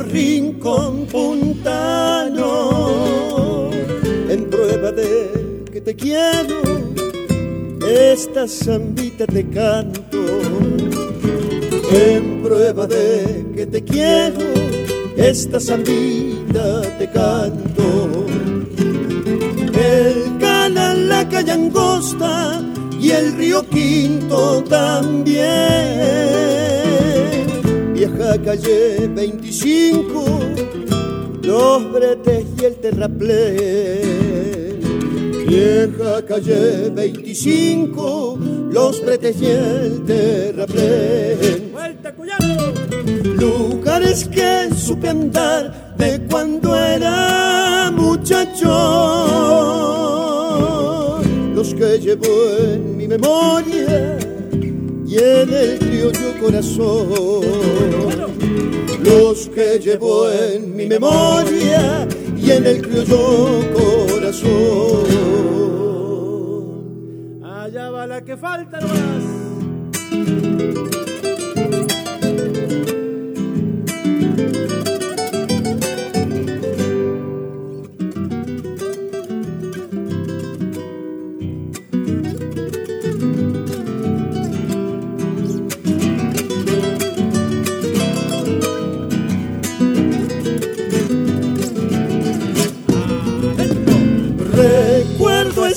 Rincón 0.00 1.06
puntano, 1.06 2.50
en 4.28 4.50
prueba 4.50 4.92
de 4.92 5.64
que 5.72 5.80
te 5.80 5.94
quiero, 5.94 6.62
esta 7.86 8.46
zambita 8.48 9.26
te 9.26 9.48
canto. 9.48 10.18
En 11.92 12.42
prueba 12.42 12.86
de 12.86 13.46
que 13.54 13.66
te 13.66 13.82
quiero, 13.82 14.46
esta 15.16 15.60
zambita 15.60 16.82
te 16.98 17.10
canto. 17.10 18.26
El 19.72 20.38
canal, 20.38 21.08
la 21.08 21.28
calle 21.28 21.52
angosta 21.52 22.62
y 23.00 23.10
el 23.10 23.36
río 23.36 23.68
Quinto 23.68 24.64
también 24.64 26.55
vieja 28.26 28.42
calle 28.42 29.06
25, 29.08 30.24
los 31.42 31.92
bretes 31.92 32.46
y 32.60 32.64
el 32.64 32.74
terraplén. 32.76 34.06
Vieja 35.46 36.24
calle 36.26 36.90
25, 36.90 38.38
los 38.72 39.04
bretes 39.04 39.36
y 39.40 39.46
el 39.46 40.04
terraplén. 40.04 41.70
¡Vuelta, 41.72 42.12
Lugares 43.38 44.28
que 44.28 44.70
supe 44.74 45.08
andar 45.08 45.94
de 45.96 46.20
cuando 46.28 46.74
era 46.74 47.92
muchacho, 47.94 48.66
los 51.54 51.72
que 51.74 52.00
llevo 52.00 52.26
en 52.58 52.96
mi 52.96 53.06
memoria 53.06 54.25
en 55.42 55.52
el 55.52 55.78
criollo 55.78 56.40
corazón. 56.40 57.42
Los 59.02 59.48
que 59.48 59.78
llevo 59.78 60.30
en 60.30 60.74
mi 60.74 60.86
memoria 60.86 62.08
y 62.36 62.50
en 62.50 62.66
el 62.66 62.80
criollo 62.82 63.62
corazón. 63.74 65.04
Allá 67.44 67.90
va 67.90 68.06
la 68.06 68.24
que 68.24 68.36
falta 68.36 68.80
nomás. 68.80 69.36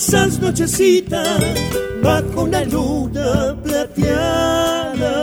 esas 0.10 0.40
nochecitas 0.40 1.40
bajo 2.02 2.42
una 2.42 2.64
luna 2.64 3.56
plateada. 3.64 5.14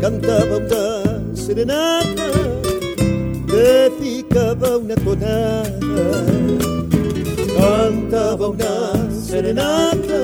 Cantaba 0.00 0.56
una 0.56 1.36
serenata 1.36 2.28
dedicaba 3.46 4.78
una 4.78 4.94
tonada. 4.94 6.24
Cantaba 7.58 8.48
una 8.48 9.10
serenata 9.12 10.18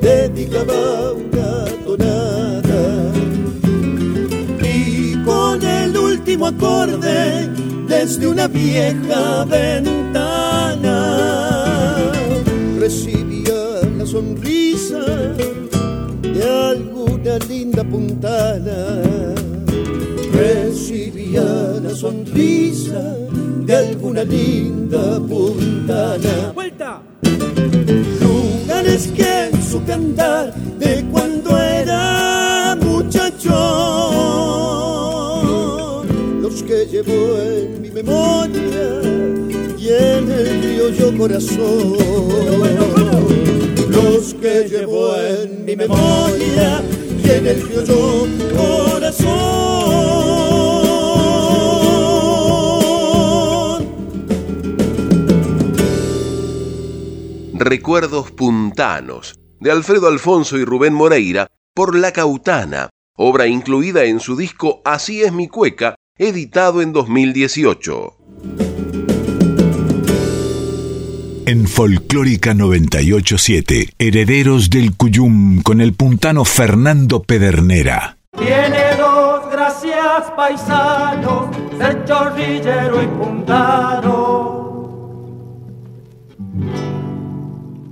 dedicaba 0.00 1.12
una 1.12 1.64
tonada. 1.86 3.12
Y 4.60 5.22
con 5.24 5.62
el 5.62 5.96
último 5.96 6.48
acorde 6.48 7.48
desde 7.86 8.26
una 8.26 8.48
vieja 8.48 9.44
ventana 9.44 10.33
sonrisa 14.14 15.04
de 16.22 16.42
alguna 16.70 17.36
linda 17.48 17.82
puntana. 17.82 19.02
Recibía 20.32 21.42
la 21.82 21.92
sonrisa 21.92 23.02
de 23.66 23.74
alguna 23.74 24.22
linda 24.22 25.18
puntana. 25.18 26.52
¡Vuelta! 26.54 27.02
Lugares 28.22 29.08
que 29.16 29.46
en 29.48 29.62
su 29.70 29.84
cantar 29.84 30.54
de 30.78 31.04
cuando 31.10 31.58
era 31.58 32.78
muchacho, 32.80 33.50
los 36.40 36.62
que 36.62 36.86
llevo 36.86 37.18
en 37.50 37.82
mi 37.82 37.90
memoria 37.90 38.86
y 39.76 39.88
en 39.88 40.30
el 40.30 40.60
criollo 40.60 41.18
corazón, 41.18 41.94
los 43.94 44.34
que 44.34 44.68
llevo 44.68 45.16
en 45.16 45.64
mi 45.64 45.76
memoria 45.76 46.82
y 47.22 47.30
en 47.30 47.46
el 47.46 47.62
criollo 47.62 48.26
corazón. 48.56 49.44
Recuerdos 57.54 58.30
puntanos 58.32 59.34
de 59.60 59.70
Alfredo 59.70 60.08
Alfonso 60.08 60.58
y 60.58 60.64
Rubén 60.64 60.92
Moreira 60.92 61.46
por 61.74 61.96
La 61.96 62.12
Cautana, 62.12 62.90
obra 63.16 63.46
incluida 63.46 64.04
en 64.04 64.20
su 64.20 64.36
disco 64.36 64.82
Así 64.84 65.22
es 65.22 65.32
mi 65.32 65.48
cueca, 65.48 65.94
editado 66.18 66.82
en 66.82 66.92
2018. 66.92 68.73
En 71.46 71.68
Folclórica 71.68 72.54
987, 72.54 73.90
Herederos 73.98 74.70
del 74.70 74.96
Cuyum 74.96 75.60
con 75.60 75.82
el 75.82 75.92
puntano 75.92 76.46
Fernando 76.46 77.22
Pedernera. 77.22 78.16
Tiene 78.34 78.96
dos 78.96 79.52
gracias 79.52 80.30
paisanos, 80.34 81.54
ser 81.76 82.02
chorrillero 82.06 83.02
y 83.02 83.06
puntano. 83.08 84.54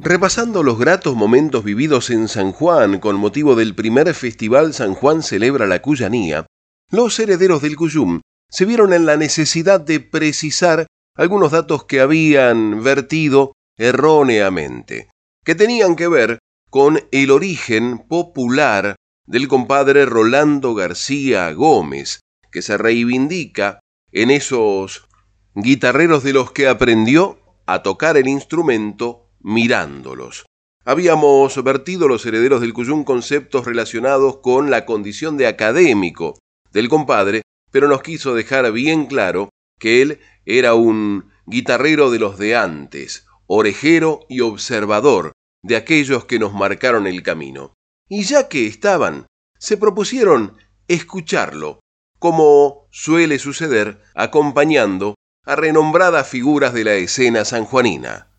Repasando 0.00 0.62
los 0.62 0.78
gratos 0.78 1.14
momentos 1.14 1.62
vividos 1.62 2.08
en 2.08 2.28
San 2.28 2.52
Juan 2.52 3.00
con 3.00 3.16
motivo 3.16 3.54
del 3.54 3.74
primer 3.74 4.14
festival 4.14 4.72
San 4.72 4.94
Juan 4.94 5.22
celebra 5.22 5.66
la 5.66 5.82
Cuyanía, 5.82 6.46
los 6.90 7.18
herederos 7.18 7.60
del 7.60 7.76
Cuyum 7.76 8.22
se 8.48 8.64
vieron 8.64 8.94
en 8.94 9.04
la 9.04 9.18
necesidad 9.18 9.78
de 9.78 10.00
precisar 10.00 10.86
algunos 11.14 11.52
datos 11.52 11.84
que 11.84 12.00
habían 12.00 12.82
vertido 12.82 13.52
erróneamente, 13.76 15.10
que 15.44 15.54
tenían 15.54 15.96
que 15.96 16.08
ver 16.08 16.38
con 16.70 17.00
el 17.10 17.30
origen 17.30 17.98
popular 17.98 18.96
del 19.26 19.48
compadre 19.48 20.06
Rolando 20.06 20.74
García 20.74 21.52
Gómez, 21.52 22.20
que 22.50 22.62
se 22.62 22.78
reivindica 22.78 23.80
en 24.10 24.30
esos 24.30 25.06
guitarreros 25.54 26.22
de 26.22 26.32
los 26.32 26.52
que 26.52 26.68
aprendió 26.68 27.38
a 27.66 27.82
tocar 27.82 28.16
el 28.16 28.28
instrumento 28.28 29.30
mirándolos. 29.40 30.46
Habíamos 30.84 31.62
vertido 31.62 32.08
los 32.08 32.26
herederos 32.26 32.60
del 32.60 32.72
Cuyum 32.72 33.04
conceptos 33.04 33.66
relacionados 33.66 34.38
con 34.38 34.70
la 34.70 34.84
condición 34.84 35.36
de 35.36 35.46
académico 35.46 36.38
del 36.72 36.88
compadre, 36.88 37.42
pero 37.70 37.86
nos 37.86 38.02
quiso 38.02 38.34
dejar 38.34 38.70
bien 38.72 39.06
claro 39.06 39.50
que 39.78 40.02
él 40.02 40.20
era 40.44 40.74
un 40.74 41.30
guitarrero 41.46 42.10
de 42.10 42.18
los 42.18 42.38
de 42.38 42.56
antes, 42.56 43.26
orejero 43.46 44.20
y 44.28 44.40
observador 44.40 45.32
de 45.62 45.76
aquellos 45.76 46.24
que 46.24 46.38
nos 46.38 46.52
marcaron 46.52 47.06
el 47.06 47.22
camino. 47.22 47.74
Y 48.08 48.24
ya 48.24 48.48
que 48.48 48.66
estaban, 48.66 49.26
se 49.58 49.76
propusieron 49.76 50.56
escucharlo, 50.88 51.80
como 52.18 52.88
suele 52.90 53.38
suceder 53.38 54.02
acompañando 54.14 55.14
a 55.44 55.56
renombradas 55.56 56.28
figuras 56.28 56.72
de 56.72 56.84
la 56.84 56.94
escena 56.94 57.44
sanjuanina. 57.44 58.31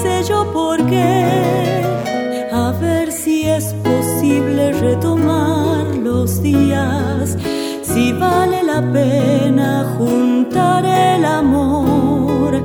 Sé 0.00 0.24
yo 0.24 0.50
por 0.52 0.84
qué. 0.86 1.82
A 2.52 2.72
ver 2.80 3.12
si 3.12 3.48
es 3.48 3.74
posible 3.74 4.72
retomar 4.72 5.86
los 5.96 6.42
días. 6.42 7.36
Si 7.82 8.12
vale 8.12 8.62
la 8.62 8.80
pena 8.92 9.94
juntar 9.98 10.86
el 10.86 11.24
amor, 11.24 12.62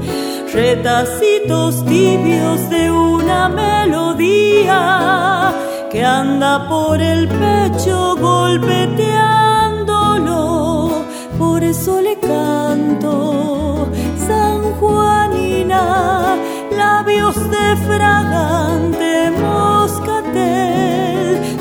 retacitos 0.53 1.83
tibios 1.85 2.69
de 2.69 2.91
una 2.91 3.49
melodía 3.49 5.51
que 5.91 6.05
anda 6.05 6.69
por 6.69 7.01
el 7.01 7.27
pecho 7.27 8.15
golpeteándolo, 8.19 11.03
por 11.37 11.63
eso 11.63 11.99
le 12.01 12.17
canto, 12.19 13.87
San 14.27 14.61
Juanina, 14.79 16.35
labios 17.07 17.35
de 17.49 17.75
fragante 17.87 19.31
moscatel, 19.39 20.77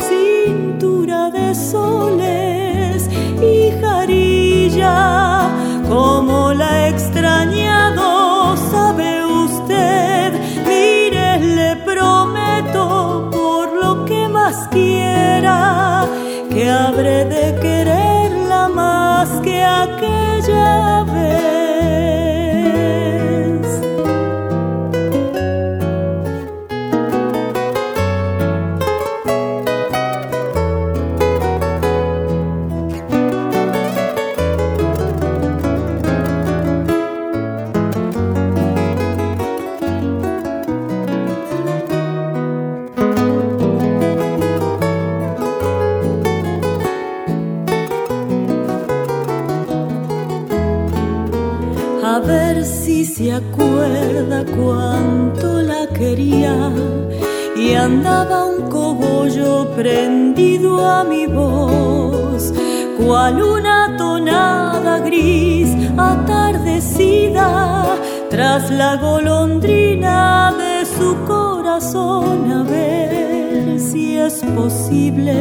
cintura 0.08 1.30
de 1.30 1.54
soles 1.54 3.08
y 3.40 3.70
jarilla, 3.80 5.48
como 5.88 6.52
la 6.52 6.88
extrañado, 6.88 8.56
sabe 8.72 9.24
usted. 9.24 10.32
Mire, 10.66 11.38
le 11.38 11.76
prometo 11.76 13.30
por 13.30 13.72
lo 13.72 14.04
que 14.04 14.28
más 14.28 14.66
quiera, 14.68 16.06
que 16.50 16.68
habré 16.68 17.24
de 17.24 17.45
andaba 57.86 58.44
un 58.46 58.68
cogollo 58.68 59.70
prendido 59.76 60.84
a 60.84 61.04
mi 61.04 61.24
voz, 61.26 62.52
cual 62.98 63.40
una 63.40 63.96
tonada 63.96 64.98
gris 64.98 65.70
atardecida 65.96 67.48
tras 68.28 68.72
la 68.72 68.96
golondrina 68.96 70.52
de 70.62 70.84
su 70.84 71.14
corazón. 71.26 72.50
A 72.50 72.62
ver 72.64 73.78
si 73.78 74.16
es 74.18 74.42
posible 74.56 75.36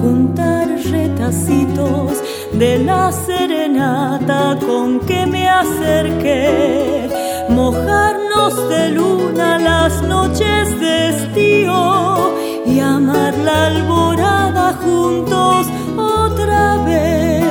juntar 0.00 0.68
retacitos 0.68 2.22
de 2.58 2.78
la 2.78 3.12
serenata 3.12 4.56
con 4.66 5.00
que 5.00 5.26
me 5.26 5.46
acerqué, 5.46 7.08
mojarnos 7.50 8.68
de 8.70 8.88
luna 8.90 9.58
las 9.58 10.00
noches 10.02 10.80
de 10.80 11.08
estío 11.10 12.34
y 12.64 12.80
amar 12.80 13.36
la 13.38 13.66
alborada 13.66 14.72
juntos 14.82 15.66
otra 15.96 16.82
vez. 16.84 17.44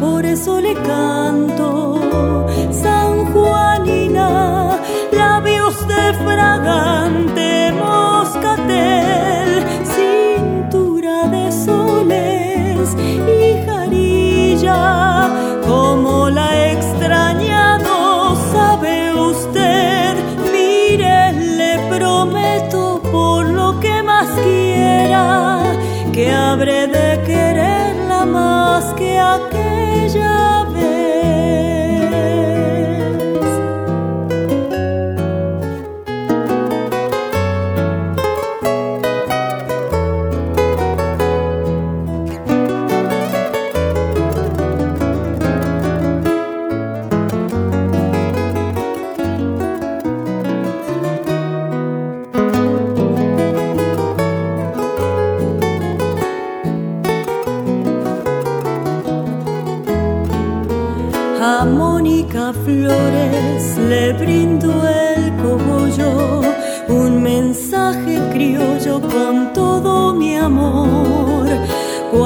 Por 0.00 0.24
eso 0.24 0.60
le 0.60 0.74
canto, 0.74 2.46
San 2.70 3.32
Juanina, 3.32 4.78
labios 5.12 5.74
de 5.88 6.12
fragante 6.24 7.72
como 15.66 16.30
la 16.30 16.46
he 16.56 16.72
extrañado, 16.72 18.36
sabe 18.52 19.14
usted. 19.14 20.14
Mire, 20.52 21.32
le 21.32 21.72
prometo 21.96 23.00
por 23.10 23.46
lo 23.46 23.78
que 23.80 24.02
más 24.02 24.28
quiera, 24.44 25.62
que 26.12 26.30
habré 26.30 26.91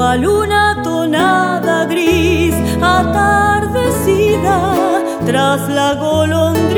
cual 0.07 0.25
una 0.25 0.81
tonada 0.83 1.83
gris 1.83 2.55
atardecida 2.81 4.57
tras 5.25 5.67
la 5.67 5.95
golondrina 5.95 6.76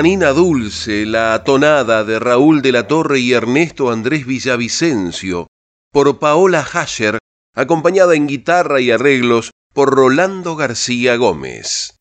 Juanina 0.00 0.30
Dulce, 0.30 1.04
la 1.04 1.44
tonada 1.44 2.04
de 2.04 2.18
Raúl 2.18 2.62
de 2.62 2.72
la 2.72 2.86
Torre 2.86 3.20
y 3.20 3.34
Ernesto 3.34 3.90
Andrés 3.90 4.24
Villavicencio, 4.24 5.48
por 5.92 6.18
Paola 6.18 6.60
Hasher, 6.72 7.18
acompañada 7.54 8.14
en 8.14 8.26
guitarra 8.26 8.80
y 8.80 8.90
arreglos 8.90 9.50
por 9.74 9.90
Rolando 9.90 10.56
García 10.56 11.16
Gómez. 11.16 11.98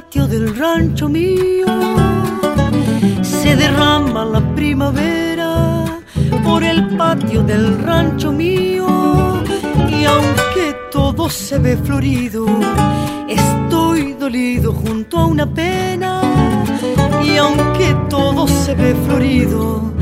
Patio 0.00 0.26
del 0.26 0.56
rancho 0.56 1.08
mío. 1.08 1.66
Se 3.22 3.54
derrama 3.54 4.24
la 4.24 4.42
primavera 4.56 5.84
por 6.42 6.64
el 6.64 6.80
patio 6.96 7.44
del 7.44 7.78
rancho 7.78 8.32
mío. 8.32 8.88
Y 9.96 10.04
aunque 10.04 10.66
todo 10.90 11.30
se 11.30 11.60
ve 11.60 11.76
florido, 11.76 12.44
estoy 13.28 14.14
dolido 14.14 14.72
junto 14.72 15.16
a 15.16 15.26
una 15.26 15.46
pena. 15.46 16.12
Y 17.22 17.36
aunque 17.36 17.96
todo 18.10 18.48
se 18.48 18.74
ve 18.74 18.96
florido, 19.06 19.92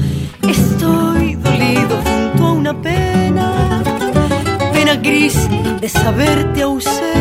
estoy 0.57 1.35
dolido 1.35 1.95
junto 2.07 2.47
a 2.47 2.53
una 2.53 2.75
pena 2.81 3.83
pena 4.73 4.97
gris 4.97 5.37
de 5.81 5.89
saberte 5.89 6.63
ausente 6.63 7.12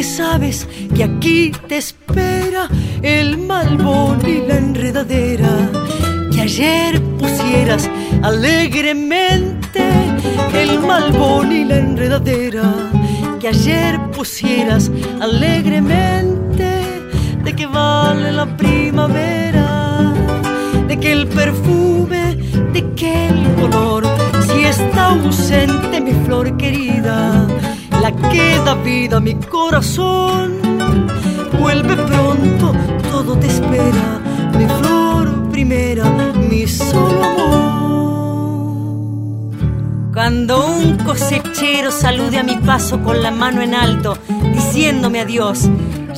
que 0.00 0.04
sabes 0.04 0.66
que 0.96 1.04
aquí 1.04 1.52
te 1.68 1.76
espera 1.76 2.70
el 3.02 3.36
malbón 3.36 4.26
y 4.26 4.46
la 4.48 4.56
enredadera. 4.56 5.52
Que 6.32 6.40
ayer 6.40 7.02
pusieras 7.18 7.90
alegremente 8.22 9.82
el 10.54 10.80
malbón 10.80 11.52
y 11.52 11.66
la 11.66 11.76
enredadera. 11.76 12.72
Que 13.40 13.48
ayer 13.48 14.00
pusieras 14.16 14.90
alegremente 15.20 16.70
de 17.44 17.52
que 17.54 17.66
vale 17.66 18.32
la 18.32 18.46
primavera. 18.56 20.14
De 20.88 20.98
que 20.98 21.12
el 21.12 21.26
perfume 21.26 22.38
de 22.72 22.82
que 22.94 23.28
el 23.28 23.54
color 23.60 24.06
si 24.46 24.64
está 24.64 25.10
ausente 25.10 26.00
mi 26.00 26.12
flor 26.24 26.56
querida, 26.56 27.46
la 28.10 28.28
que 28.30 28.58
da 28.64 28.74
vida 28.74 29.16
a 29.18 29.20
mi 29.20 29.34
corazón. 29.34 30.60
Vuelve 31.58 31.96
pronto, 31.96 32.72
todo 33.10 33.36
te 33.38 33.46
espera, 33.46 34.20
mi 34.56 34.66
flor 34.66 35.50
primera, 35.50 36.04
mi 36.48 36.66
solo 36.66 37.24
amor. 37.24 37.70
Cuando 40.12 40.66
un 40.66 40.96
cosechero 40.98 41.90
salude 41.90 42.38
a 42.38 42.42
mi 42.42 42.56
paso 42.56 43.02
con 43.02 43.22
la 43.22 43.30
mano 43.30 43.62
en 43.62 43.74
alto, 43.74 44.16
diciéndome 44.52 45.20
adiós, 45.20 45.68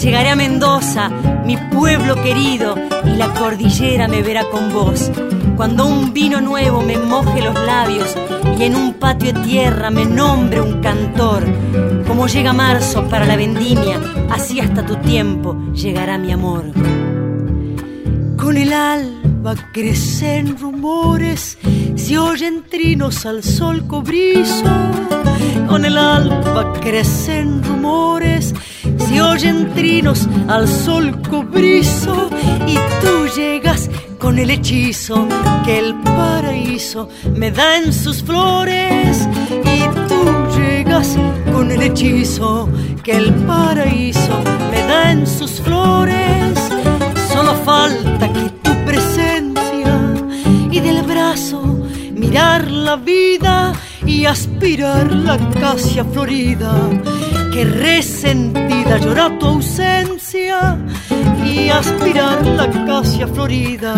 llegaré 0.01 0.31
a 0.31 0.37
Mendoza, 0.37 1.11
mi 1.45 1.57
pueblo 1.57 2.15
querido, 2.23 2.77
y 3.05 3.17
la 3.17 3.33
cordillera 3.35 4.09
me 4.09 4.23
verá 4.23 4.45
con 4.51 4.73
vos. 4.73 5.11
Cuando 5.57 5.87
un 5.87 6.13
vino 6.13 6.41
nuevo 6.41 6.83
me 6.83 6.97
moje 6.97 7.43
los 7.43 7.55
labios 7.55 8.17
y 8.59 8.65
en 8.65 8.75
un 8.75 8.95
patio 8.95 9.33
de 9.33 9.41
tierra 9.41 9.91
me 9.91 10.05
nombre 10.05 10.61
un 10.61 10.81
cantor. 10.81 11.45
Como 12.07 12.27
llega 12.27 12.53
marzo 12.53 13.05
para 13.09 13.27
la 13.27 13.37
vendimia, 13.37 14.01
así 14.31 14.61
hasta 14.61 14.85
tu 14.85 14.97
tiempo 14.97 15.57
llegará 15.73 16.19
mi 16.19 16.33
amor. 16.33 16.65
Con 18.37 18.57
el 18.57 18.73
alba 18.73 19.55
crecen 19.73 20.59
rumores, 20.59 21.59
se 21.95 22.19
oyen 22.19 22.65
trinos 22.69 23.25
al 23.27 23.43
sol 23.43 23.87
cobrizo. 23.87 24.65
Con 25.69 25.85
el 25.85 25.97
alba 25.97 26.73
crecen 26.81 27.63
rumores, 27.63 28.55
se 29.07 29.21
oyen 29.23 29.73
trinos 29.75 30.29
al 30.49 30.69
sol 30.69 31.21
cobrizo. 31.29 32.31
Y 32.67 32.75
tú 33.01 33.27
llegas 33.37 33.91
con 34.19 34.39
el 34.39 34.51
hechizo 34.51 35.27
que 35.65 35.79
el 35.79 35.95
paraíso 36.03 37.09
me 37.35 37.51
da 37.51 37.79
en 37.79 37.93
sus 37.93 38.23
flores. 38.23 39.29
Y 39.51 39.81
tú 40.09 40.25
llegas 40.57 41.17
con 41.53 41.71
el 41.71 41.83
hechizo 41.83 42.69
que 43.03 43.13
el 43.13 43.33
paraíso 43.47 44.43
me 44.71 44.81
da 44.87 45.13
en 45.13 45.27
sus 45.27 45.61
flores. 45.61 46.59
Solo 47.33 47.55
falta 47.65 48.33
que 48.33 48.51
tu 48.63 48.73
presencia 48.85 50.15
y 50.71 50.81
del 50.81 51.03
brazo 51.03 51.63
mirar 52.15 52.71
la 52.71 52.97
vida 52.97 53.73
y 54.23 54.27
aspirar 54.27 55.11
la 55.11 55.35
acacia 55.35 56.05
florida. 56.05 56.73
Que 57.53 57.65
resentida 57.65 58.99
llora 58.99 59.37
tu 59.37 59.47
ausencia 59.47 60.79
y 61.45 61.69
aspirar 61.69 62.47
la 62.47 62.65
acacia 62.65 63.27
florida. 63.27 63.95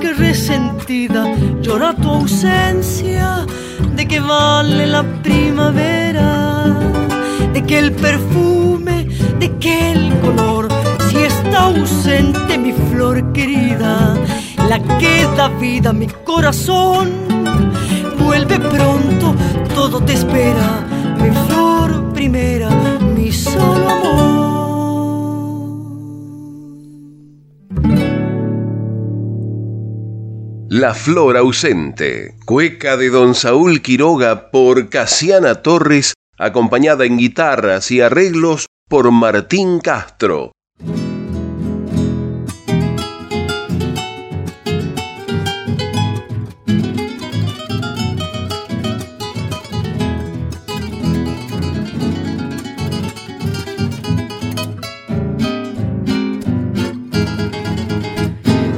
Que 0.00 0.12
resentida 0.12 1.22
llora 1.62 1.94
tu 1.94 2.10
ausencia. 2.10 3.46
De 3.94 4.06
que 4.06 4.20
vale 4.20 4.86
la 4.86 5.02
primavera, 5.22 6.78
de 7.54 7.64
que 7.64 7.78
el 7.78 7.92
perfume, 7.92 9.08
de 9.38 9.56
que 9.56 9.92
el 9.92 10.18
color 10.20 10.68
si 11.08 11.16
está 11.16 11.64
ausente 11.64 12.58
mi 12.58 12.72
flor 12.90 13.32
querida, 13.32 14.14
la 14.68 14.78
que 14.98 15.26
da 15.34 15.48
vida 15.48 15.90
a 15.90 15.92
mi 15.94 16.08
corazón, 16.24 17.08
vuelve 18.26 18.58
pronto, 18.58 19.34
todo 19.74 20.04
te 20.04 20.14
espera, 20.14 20.84
mi 21.20 21.30
flor 21.46 22.12
primera, 22.12 22.68
mi 23.14 23.30
solo 23.30 23.88
amor. 23.88 24.36
La 30.68 30.92
flor 30.92 31.36
ausente, 31.36 32.34
cueca 32.44 32.96
de 32.96 33.08
don 33.10 33.34
Saúl 33.34 33.80
Quiroga 33.80 34.50
por 34.50 34.88
Casiana 34.88 35.62
Torres, 35.62 36.14
acompañada 36.36 37.04
en 37.06 37.16
guitarras 37.16 37.90
y 37.92 38.00
arreglos 38.00 38.66
por 38.88 39.10
Martín 39.12 39.78
Castro. 39.78 40.52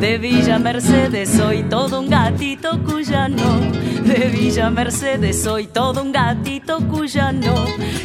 De 0.01 0.17
Mercedes 0.59 1.31
soy 1.31 1.63
todo 1.65 2.01
un 2.01 2.11
gatito 2.11 2.83
cuyano. 2.83 3.61
De 4.05 4.29
Villa 4.29 4.71
Mercedes 4.71 5.43
soy 5.43 5.67
todo 5.67 6.03
un 6.03 6.13
gatito 6.13 6.79
cuyano. 6.89 7.55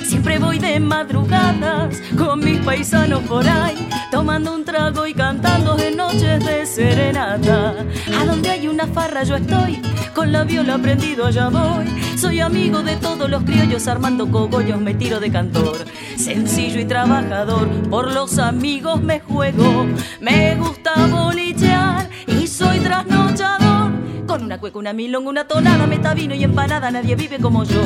Siempre 0.06 0.38
voy 0.38 0.60
de 0.60 0.80
madrugadas 0.80 2.02
con 2.18 2.40
mis 2.40 2.60
paisanos 2.60 3.24
por 3.24 3.48
ahí, 3.48 3.90
tomando 4.12 4.54
un 4.54 4.64
trago 4.64 5.08
y 5.08 5.14
cantando 5.14 5.78
en 5.80 5.98
noches 5.98 6.46
de 6.46 6.66
serenata. 6.66 7.76
A 8.20 8.26
donde 8.26 8.50
hay 8.50 8.68
una 8.68 8.88
farra 8.88 9.24
yo 9.24 9.36
estoy, 9.36 9.82
con 10.14 10.32
la 10.32 10.44
viola 10.44 10.78
prendido 10.78 11.26
allá 11.26 11.50
voy. 11.50 11.88
Soy 12.18 12.40
amigo 12.40 12.84
de 12.84 12.96
todos 12.98 13.30
los 13.30 13.44
criollos, 13.44 13.88
armando 13.88 14.30
cogollos 14.30 14.80
me 14.80 14.94
tiro 14.94 15.20
de 15.20 15.32
cantor. 15.32 15.78
Sencillo 16.16 16.80
y 16.80 16.86
trabajador, 16.86 17.68
por 17.90 18.14
los 18.14 18.38
amigos 18.38 19.02
me 19.02 19.20
juego. 19.20 19.88
Me 20.22 20.56
gusta 20.56 20.94
bolichear 21.08 22.10
y 22.28 22.43
soy 22.48 22.80
trasnochador. 22.80 23.92
Con 24.28 24.44
una 24.44 24.60
cueca, 24.60 24.80
una 24.80 24.94
milonga, 24.94 25.30
una 25.30 25.48
tonada, 25.48 25.86
meta 25.86 26.14
vino 26.14 26.34
y 26.34 26.44
empanada, 26.44 26.90
nadie 26.92 27.16
vive 27.16 27.40
como 27.40 27.64
yo. 27.64 27.82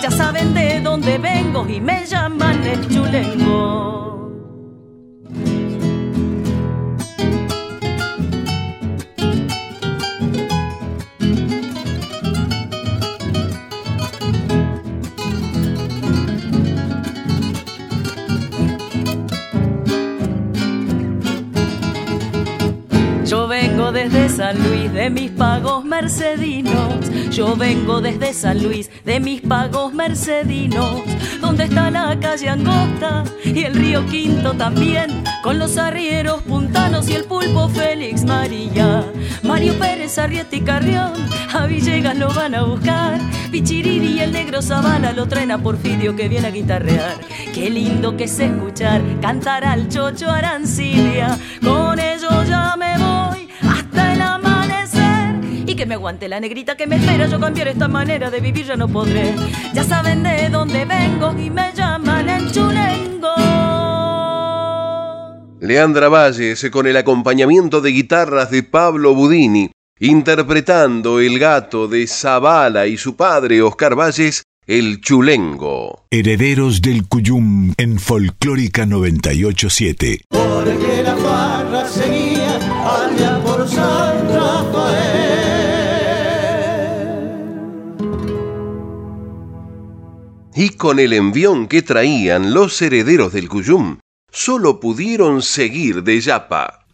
Ya 0.00 0.10
saben 0.10 0.54
de 0.54 0.80
dónde 0.80 1.18
vengo 1.18 1.66
y 1.68 1.80
me 1.80 2.06
llaman 2.06 2.64
el 2.64 2.88
chulengo. 2.88 4.29
Yo 23.30 23.46
vengo 23.46 23.92
desde 23.92 24.28
San 24.28 24.58
Luis 24.58 24.92
de 24.92 25.08
mis 25.08 25.30
pagos 25.30 25.84
mercedinos. 25.84 27.08
Yo 27.30 27.54
vengo 27.54 28.00
desde 28.00 28.34
San 28.34 28.60
Luis 28.60 28.90
de 29.04 29.20
mis 29.20 29.40
pagos 29.40 29.94
mercedinos. 29.94 31.02
Donde 31.40 31.64
está 31.66 31.92
la 31.92 32.18
calle 32.18 32.48
Angosta 32.48 33.22
y 33.44 33.62
el 33.62 33.76
río 33.76 34.04
Quinto 34.06 34.54
también. 34.54 35.22
Con 35.44 35.60
los 35.60 35.78
arrieros 35.78 36.42
puntanos 36.42 37.08
y 37.08 37.14
el 37.14 37.22
pulpo 37.22 37.68
Félix 37.68 38.24
María. 38.24 39.04
Mario 39.44 39.78
Pérez, 39.78 40.18
Arrieta 40.18 40.56
y 40.56 40.62
Carrión. 40.62 41.12
A 41.54 41.66
Villegas 41.66 42.16
lo 42.16 42.34
van 42.34 42.56
a 42.56 42.64
buscar. 42.64 43.20
Pichiriri 43.52 44.14
y 44.14 44.20
el 44.22 44.32
negro 44.32 44.60
Zavala 44.60 45.12
lo 45.12 45.28
traen 45.28 45.52
a 45.52 45.58
Porfirio 45.58 46.16
que 46.16 46.28
viene 46.28 46.48
a 46.48 46.50
guitarrear. 46.50 47.14
Qué 47.54 47.70
lindo 47.70 48.16
que 48.16 48.24
es 48.24 48.40
escuchar 48.40 49.00
cantar 49.22 49.64
al 49.64 49.88
chocho 49.88 50.28
Arancilia. 50.28 51.38
Con 51.62 52.00
ellos 52.00 52.48
ya 52.48 52.74
me 52.76 52.98
voy 52.98 53.09
que 55.80 55.86
me 55.86 55.94
aguante 55.94 56.28
la 56.28 56.38
negrita 56.38 56.76
que 56.76 56.86
me 56.86 56.96
espera. 56.96 57.26
Yo 57.26 57.40
cambiar 57.40 57.68
esta 57.68 57.88
manera 57.88 58.30
de 58.30 58.38
vivir 58.40 58.66
ya 58.66 58.76
no 58.76 58.86
podré. 58.86 59.34
Ya 59.72 59.82
saben 59.82 60.22
de 60.22 60.50
dónde 60.50 60.84
vengo 60.84 61.34
y 61.40 61.48
me 61.48 61.72
llaman 61.74 62.28
el 62.28 62.52
chulengo. 62.52 63.34
Leandra 65.58 66.10
Valles 66.10 66.68
con 66.70 66.86
el 66.86 66.98
acompañamiento 66.98 67.80
de 67.80 67.92
guitarras 67.92 68.50
de 68.50 68.62
Pablo 68.62 69.14
Budini, 69.14 69.70
interpretando 70.00 71.18
el 71.18 71.38
gato 71.38 71.88
de 71.88 72.06
Zavala 72.06 72.86
y 72.86 72.98
su 72.98 73.16
padre 73.16 73.62
Oscar 73.62 73.94
Valles, 73.98 74.42
el 74.66 75.00
chulengo. 75.00 76.04
Herederos 76.10 76.82
del 76.82 77.08
Cuyum 77.08 77.72
en 77.78 77.98
Folclórica 77.98 78.84
987. 78.84 80.24
Porque 80.28 81.02
la 81.02 81.16
farra 81.16 81.88
seguía 81.88 82.56
allá 82.84 83.40
por 83.42 83.66
San 83.66 84.09
Y 90.62 90.76
con 90.76 90.98
el 90.98 91.14
envión 91.14 91.68
que 91.68 91.80
traían 91.80 92.52
los 92.52 92.82
herederos 92.82 93.32
del 93.32 93.48
Cuyum, 93.48 93.98
solo 94.30 94.78
pudieron 94.78 95.40
seguir 95.40 96.02
de 96.02 96.20
Yapa. 96.20 96.84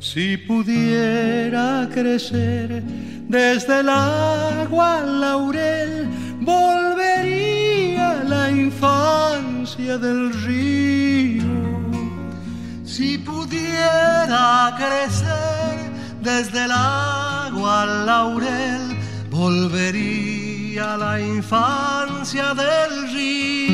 Si 0.00 0.36
pudiera 0.36 1.88
crecer 1.92 2.82
desde 3.28 3.80
el 3.80 3.88
agua 3.88 4.98
al 4.98 5.20
laurel, 5.20 6.08
volvería 6.40 8.20
a 8.20 8.24
la 8.24 8.50
infancia 8.50 9.96
del 9.98 10.32
río. 10.44 11.44
Si 12.84 13.18
pudiera 13.18 14.74
crecer 14.76 15.90
desde 16.20 16.64
el 16.64 16.72
agua 16.72 17.82
al 17.82 18.06
laurel, 18.06 18.98
volvería 19.30 20.96
la 20.96 21.20
infancia 21.20 22.54
del 22.54 23.12
río 23.14 23.71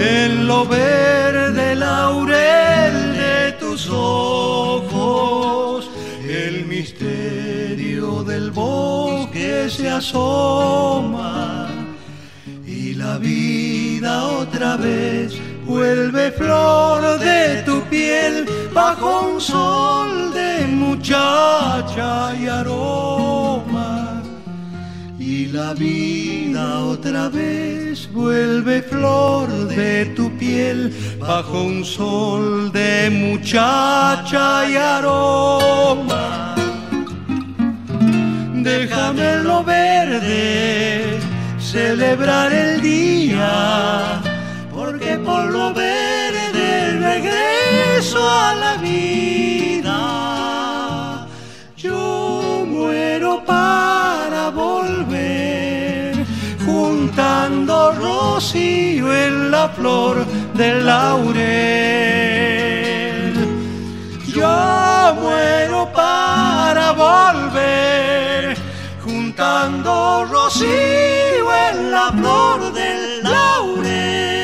en 0.00 0.46
lo 0.46 0.66
verde 0.66 1.74
laurel 1.74 3.16
de 3.16 3.52
tus 3.58 3.88
ojos, 3.90 5.90
el 6.28 6.66
misterio 6.66 8.22
del 8.24 8.50
bosque 8.50 9.68
se 9.70 9.88
asoma 9.88 11.68
y 12.66 12.94
la 12.94 13.18
vida 13.18 14.26
otra 14.26 14.76
vez 14.76 15.34
vuelve 15.64 16.32
flor 16.32 17.18
de 17.18 17.62
tu 17.62 17.82
piel 17.84 18.46
bajo 18.72 19.30
un 19.32 19.40
sol 19.40 20.32
de 20.32 20.66
muchacha 20.66 22.34
y 22.34 22.46
aroma 22.46 24.05
y 25.36 25.46
la 25.46 25.74
vida 25.74 26.80
otra 26.80 27.28
vez 27.28 28.10
vuelve 28.10 28.80
flor 28.82 29.48
de 29.68 30.06
tu 30.16 30.30
piel 30.38 30.78
bajo 31.20 31.62
un 31.62 31.84
sol 31.84 32.72
de 32.72 33.10
muchacha 33.10 34.68
y 34.70 34.76
aroma 34.76 36.54
déjame 38.54 39.42
lo 39.48 39.62
verde 39.62 41.18
celebrar 41.58 42.50
el 42.52 42.80
día 42.80 44.22
porque 44.74 45.18
por 45.18 45.44
lo 45.56 45.74
verde 45.74 46.98
regreso 47.10 48.20
a 48.28 48.54
la 48.54 48.76
vida. 48.76 49.98
Yo 51.76 52.64
muero 52.66 53.44
para 53.44 54.15
juntando 57.16 57.92
rocío 57.92 59.10
en 59.10 59.50
la 59.50 59.70
flor 59.70 60.26
del 60.52 60.84
laurel. 60.84 61.32
Yo 64.26 65.14
muero 65.22 65.90
para 65.94 66.92
volver, 66.92 68.54
juntando 69.02 70.26
rocío 70.30 71.46
en 71.70 71.90
la 71.90 72.12
flor 72.12 72.70
del 72.74 73.22
laurel. 73.22 74.35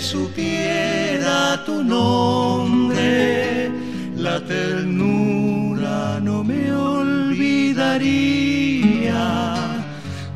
Supiera 0.00 1.62
tu 1.66 1.84
nombre, 1.84 3.70
la 4.16 4.40
ternura 4.40 6.18
no 6.20 6.42
me 6.42 6.72
olvidaría, 6.72 7.94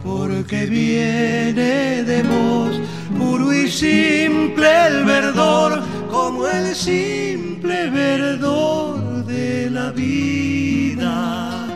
porque 0.02 0.66
viene 0.66 2.02
de 2.04 2.22
vos 2.24 2.78
puro 3.18 3.54
y 3.54 3.70
simple 3.70 4.86
el 4.86 5.04
verdor, 5.04 5.82
como 6.10 6.46
el 6.46 6.74
simple 6.74 7.88
verdor 7.88 9.24
de 9.24 9.70
la 9.70 9.90
vida, 9.92 11.66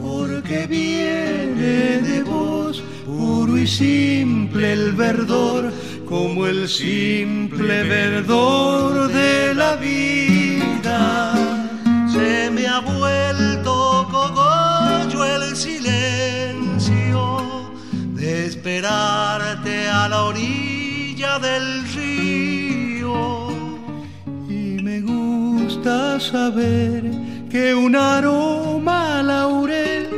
porque 0.00 0.66
viene 0.68 2.00
de 2.00 2.22
vos 2.22 2.80
puro 3.04 3.58
y 3.58 3.66
simple 3.66 4.72
el 4.72 4.92
verdor 4.92 5.72
como 6.06 6.46
el 6.46 6.68
simple 6.68 7.82
verdor 7.84 9.08
de 9.08 9.54
la 9.54 9.76
vida. 9.76 11.34
Se 12.12 12.50
me 12.50 12.66
ha 12.66 12.80
vuelto 12.80 14.08
cogollo 14.10 15.24
el 15.24 15.56
silencio 15.56 17.40
de 18.14 18.46
esperarte 18.46 19.88
a 19.88 20.08
la 20.08 20.24
orilla 20.24 21.38
del 21.38 21.84
río. 21.94 23.48
Y 24.48 24.82
me 24.82 25.00
gusta 25.00 26.20
saber 26.20 27.02
que 27.50 27.74
un 27.74 27.96
aroma 27.96 29.22
laurel 29.22 30.08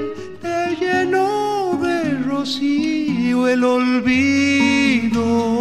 te 0.40 0.76
llenó 0.80 1.78
de 1.82 2.18
rocío 2.24 3.48
el 3.48 3.64
olvido 3.64 5.55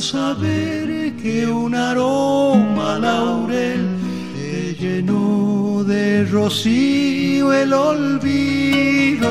saber 0.00 1.14
que 1.16 1.46
un 1.46 1.74
aroma 1.74 2.98
laurel 2.98 3.86
te 4.34 4.74
llenó 4.74 5.84
de 5.84 6.24
rocío 6.24 7.52
el 7.52 7.72
olvido. 7.72 9.30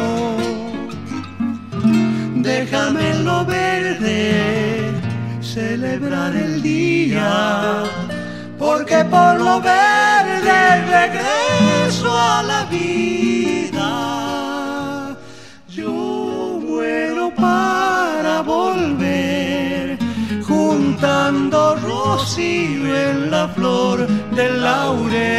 Déjame 2.36 3.16
lo 3.24 3.46
verde 3.46 4.92
celebrar 5.42 6.36
el 6.36 6.62
día, 6.62 7.84
porque 8.60 9.04
por 9.06 9.40
lo 9.40 9.60
verde 9.62 10.86
regreso 10.86 12.12
a 12.12 12.44
la 12.44 12.66
vida. 12.66 13.59
Juntando 21.00 21.78
rocío 21.78 22.94
en 22.94 23.32
la 23.32 23.48
flor 23.48 24.06
del 24.36 24.62
laurel. 24.62 25.30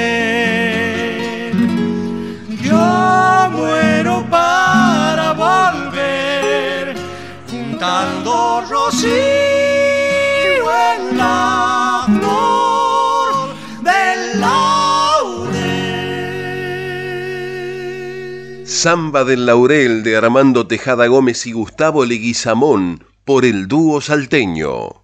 Yo 2.63 3.51
muero 3.53 4.25
para 4.31 5.35
volver, 5.35 6.97
juntando 7.51 8.65
rocío 8.71 9.11
en 10.95 11.19
la 11.19 12.07
flor 12.07 13.55
del 13.85 14.41
laurel. 14.41 15.61
Samba 18.65 19.25
del 19.25 19.45
Laurel 19.45 20.03
de 20.03 20.17
Armando 20.17 20.67
Tejada 20.67 21.07
Gómez 21.07 21.47
y 21.47 21.53
Gustavo 21.53 22.07
Leguizamón 22.07 23.05
por 23.27 23.45
el 23.45 23.69
dúo 23.69 24.01
salteño. 24.01 25.00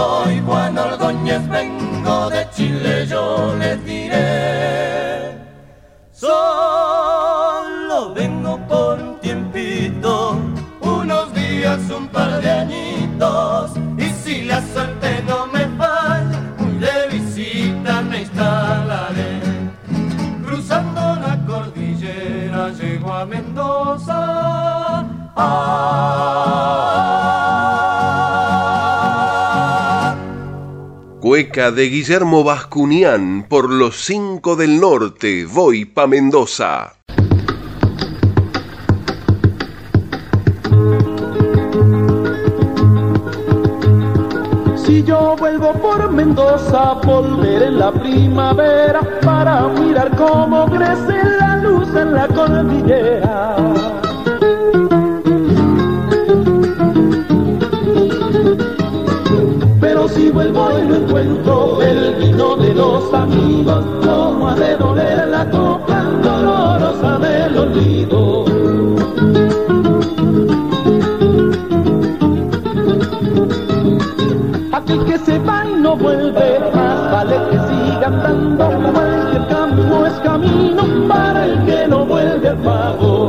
Señores, 0.00 0.24
soy 0.24 0.39
De 31.40 31.88
Guillermo 31.88 32.44
Bascunián 32.44 33.46
por 33.48 33.70
los 33.70 34.04
cinco 34.04 34.56
del 34.56 34.78
norte, 34.78 35.46
voy 35.46 35.86
pa' 35.86 36.06
Mendoza. 36.06 36.96
Si 44.76 45.02
yo 45.02 45.34
vuelvo 45.38 45.72
por 45.72 46.12
Mendoza, 46.12 46.92
volveré 47.06 47.68
en 47.68 47.78
la 47.78 47.90
primavera 47.90 49.00
para 49.22 49.66
mirar 49.68 50.14
cómo 50.18 50.66
crece 50.66 51.24
la 51.38 51.56
luz 51.56 51.88
en 51.96 52.12
la 52.12 52.28
cordillera. 52.28 53.99
Si 60.20 60.30
vuelvo 60.30 60.68
y 60.78 60.86
no 60.86 60.96
encuentro 60.96 61.82
el 61.82 62.14
vino 62.16 62.56
de 62.56 62.74
los 62.74 63.14
amigos, 63.14 63.84
¿cómo 64.04 64.48
ha 64.48 64.54
de 64.54 64.76
doler 64.76 65.28
la 65.28 65.48
copa 65.48 66.02
dolorosa 66.22 67.18
del 67.18 67.56
olvido? 67.56 68.44
Aquel 74.72 75.04
que 75.06 75.18
se 75.18 75.38
va 75.38 75.64
y 75.66 75.80
no 75.80 75.96
vuelve, 75.96 76.60
más 76.74 77.12
vale 77.12 77.36
que 77.50 77.58
siga 77.68 78.06
andando. 78.06 78.92
Cualquier 78.92 79.46
camino 79.48 80.06
es 80.06 80.14
camino 80.20 80.82
para 81.08 81.46
el 81.46 81.64
que 81.64 81.88
no 81.88 82.04
vuelve 82.04 82.48
al 82.48 82.58
pago. 82.58 83.19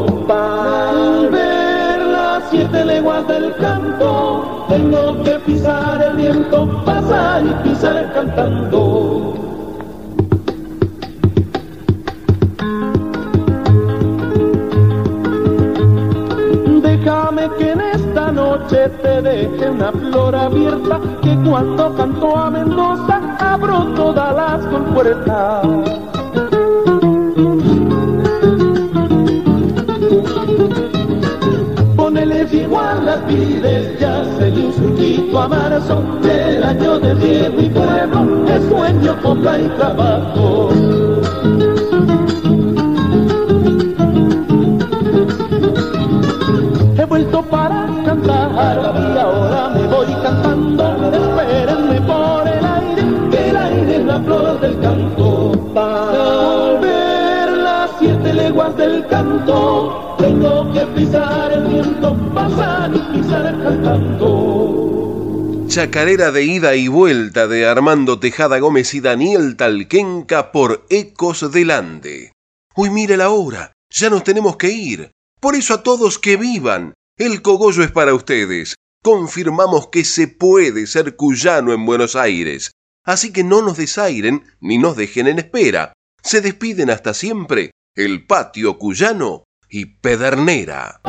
Del 3.27 3.55
canto, 3.55 4.65
tengo 4.69 5.23
que 5.23 5.31
pisar 5.45 6.01
el 6.01 6.15
viento, 6.15 6.83
pasar 6.85 7.43
y 7.45 7.67
pisar 7.67 8.11
cantando. 8.13 9.33
Déjame 16.81 17.49
que 17.57 17.71
en 17.71 17.81
esta 17.81 18.31
noche 18.31 18.89
te 19.01 19.21
deje 19.21 19.69
una 19.69 19.91
flor 19.91 20.35
abierta, 20.35 20.99
que 21.21 21.35
cuando 21.47 21.95
canto 21.95 22.37
a 22.37 22.49
Mendoza 22.49 23.21
abro 23.39 23.85
todas 23.95 24.35
las 24.35 24.65
compuertas. 24.67 26.00
Ponele 32.71 32.95
igual 33.01 33.05
las 33.05 33.19
pides, 33.21 33.99
ya 33.99 34.23
se 34.37 34.51
dio 34.51 34.67
un 34.67 34.73
surquito 34.73 35.39
a 35.39 35.47
marzo, 35.47 36.03
del 36.21 36.63
año 36.63 36.99
de 36.99 37.15
Diego 37.15 37.61
y 37.61 37.69
pueblo, 37.69 38.45
de 38.45 38.69
sueño, 38.69 39.21
compra 39.21 39.59
y 39.59 39.67
trabajo. 39.77 40.69
He 46.97 47.05
vuelto 47.05 47.41
para 47.43 47.87
cantar 48.05 48.51
y 49.13 49.17
ahora 49.17 49.69
me 49.69 49.87
voy 49.87 50.13
cantando. 50.23 50.83
Espérenme 51.11 52.01
por 52.01 52.30
del 58.51 59.07
canto, 59.07 60.15
tengo 60.19 60.73
que 60.73 60.85
pisar 60.87 61.53
el 61.53 61.67
viento, 61.67 62.33
pasar 62.33 62.91
y 62.93 62.99
pisar. 63.17 63.55
Chacarera 65.67 66.31
de 66.31 66.43
ida 66.43 66.75
y 66.75 66.89
vuelta 66.89 67.47
de 67.47 67.65
Armando 67.65 68.19
Tejada 68.19 68.59
Gómez 68.59 68.93
y 68.93 68.99
Daniel 68.99 69.55
Talquenca 69.55 70.51
por 70.51 70.85
Ecos 70.89 71.49
del 71.49 71.71
Ande. 71.71 72.33
Uy, 72.75 72.89
mire 72.89 73.15
la 73.15 73.29
hora, 73.29 73.71
ya 73.89 74.09
nos 74.09 74.25
tenemos 74.25 74.57
que 74.57 74.69
ir. 74.69 75.11
Por 75.39 75.55
eso 75.55 75.75
a 75.75 75.83
todos 75.83 76.19
que 76.19 76.35
vivan. 76.35 76.93
El 77.17 77.41
cogollo 77.41 77.83
es 77.83 77.91
para 77.91 78.13
ustedes. 78.13 78.75
Confirmamos 79.01 79.87
que 79.87 80.03
se 80.03 80.27
puede 80.27 80.87
ser 80.87 81.15
cuyano 81.15 81.71
en 81.71 81.85
Buenos 81.85 82.17
Aires. 82.17 82.71
Así 83.05 83.31
que 83.31 83.45
no 83.45 83.61
nos 83.61 83.77
desairen 83.77 84.43
ni 84.59 84.77
nos 84.77 84.97
dejen 84.97 85.27
en 85.27 85.39
espera. 85.39 85.93
Se 86.21 86.41
despiden 86.41 86.89
hasta 86.89 87.13
siempre 87.13 87.71
el 87.95 88.25
patio 88.25 88.77
cuyano 88.77 89.43
y 89.69 89.85
Pedernera. 89.85 91.01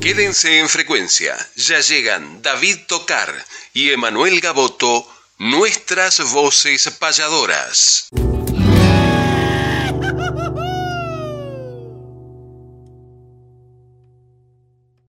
Quédense 0.00 0.58
en 0.60 0.68
frecuencia. 0.68 1.34
Ya 1.56 1.80
llegan 1.80 2.42
David 2.42 2.78
Tocar 2.86 3.32
y 3.72 3.90
Emanuel 3.90 4.40
Gaboto, 4.40 5.06
nuestras 5.38 6.32
voces 6.32 6.88
payadoras. 6.98 8.08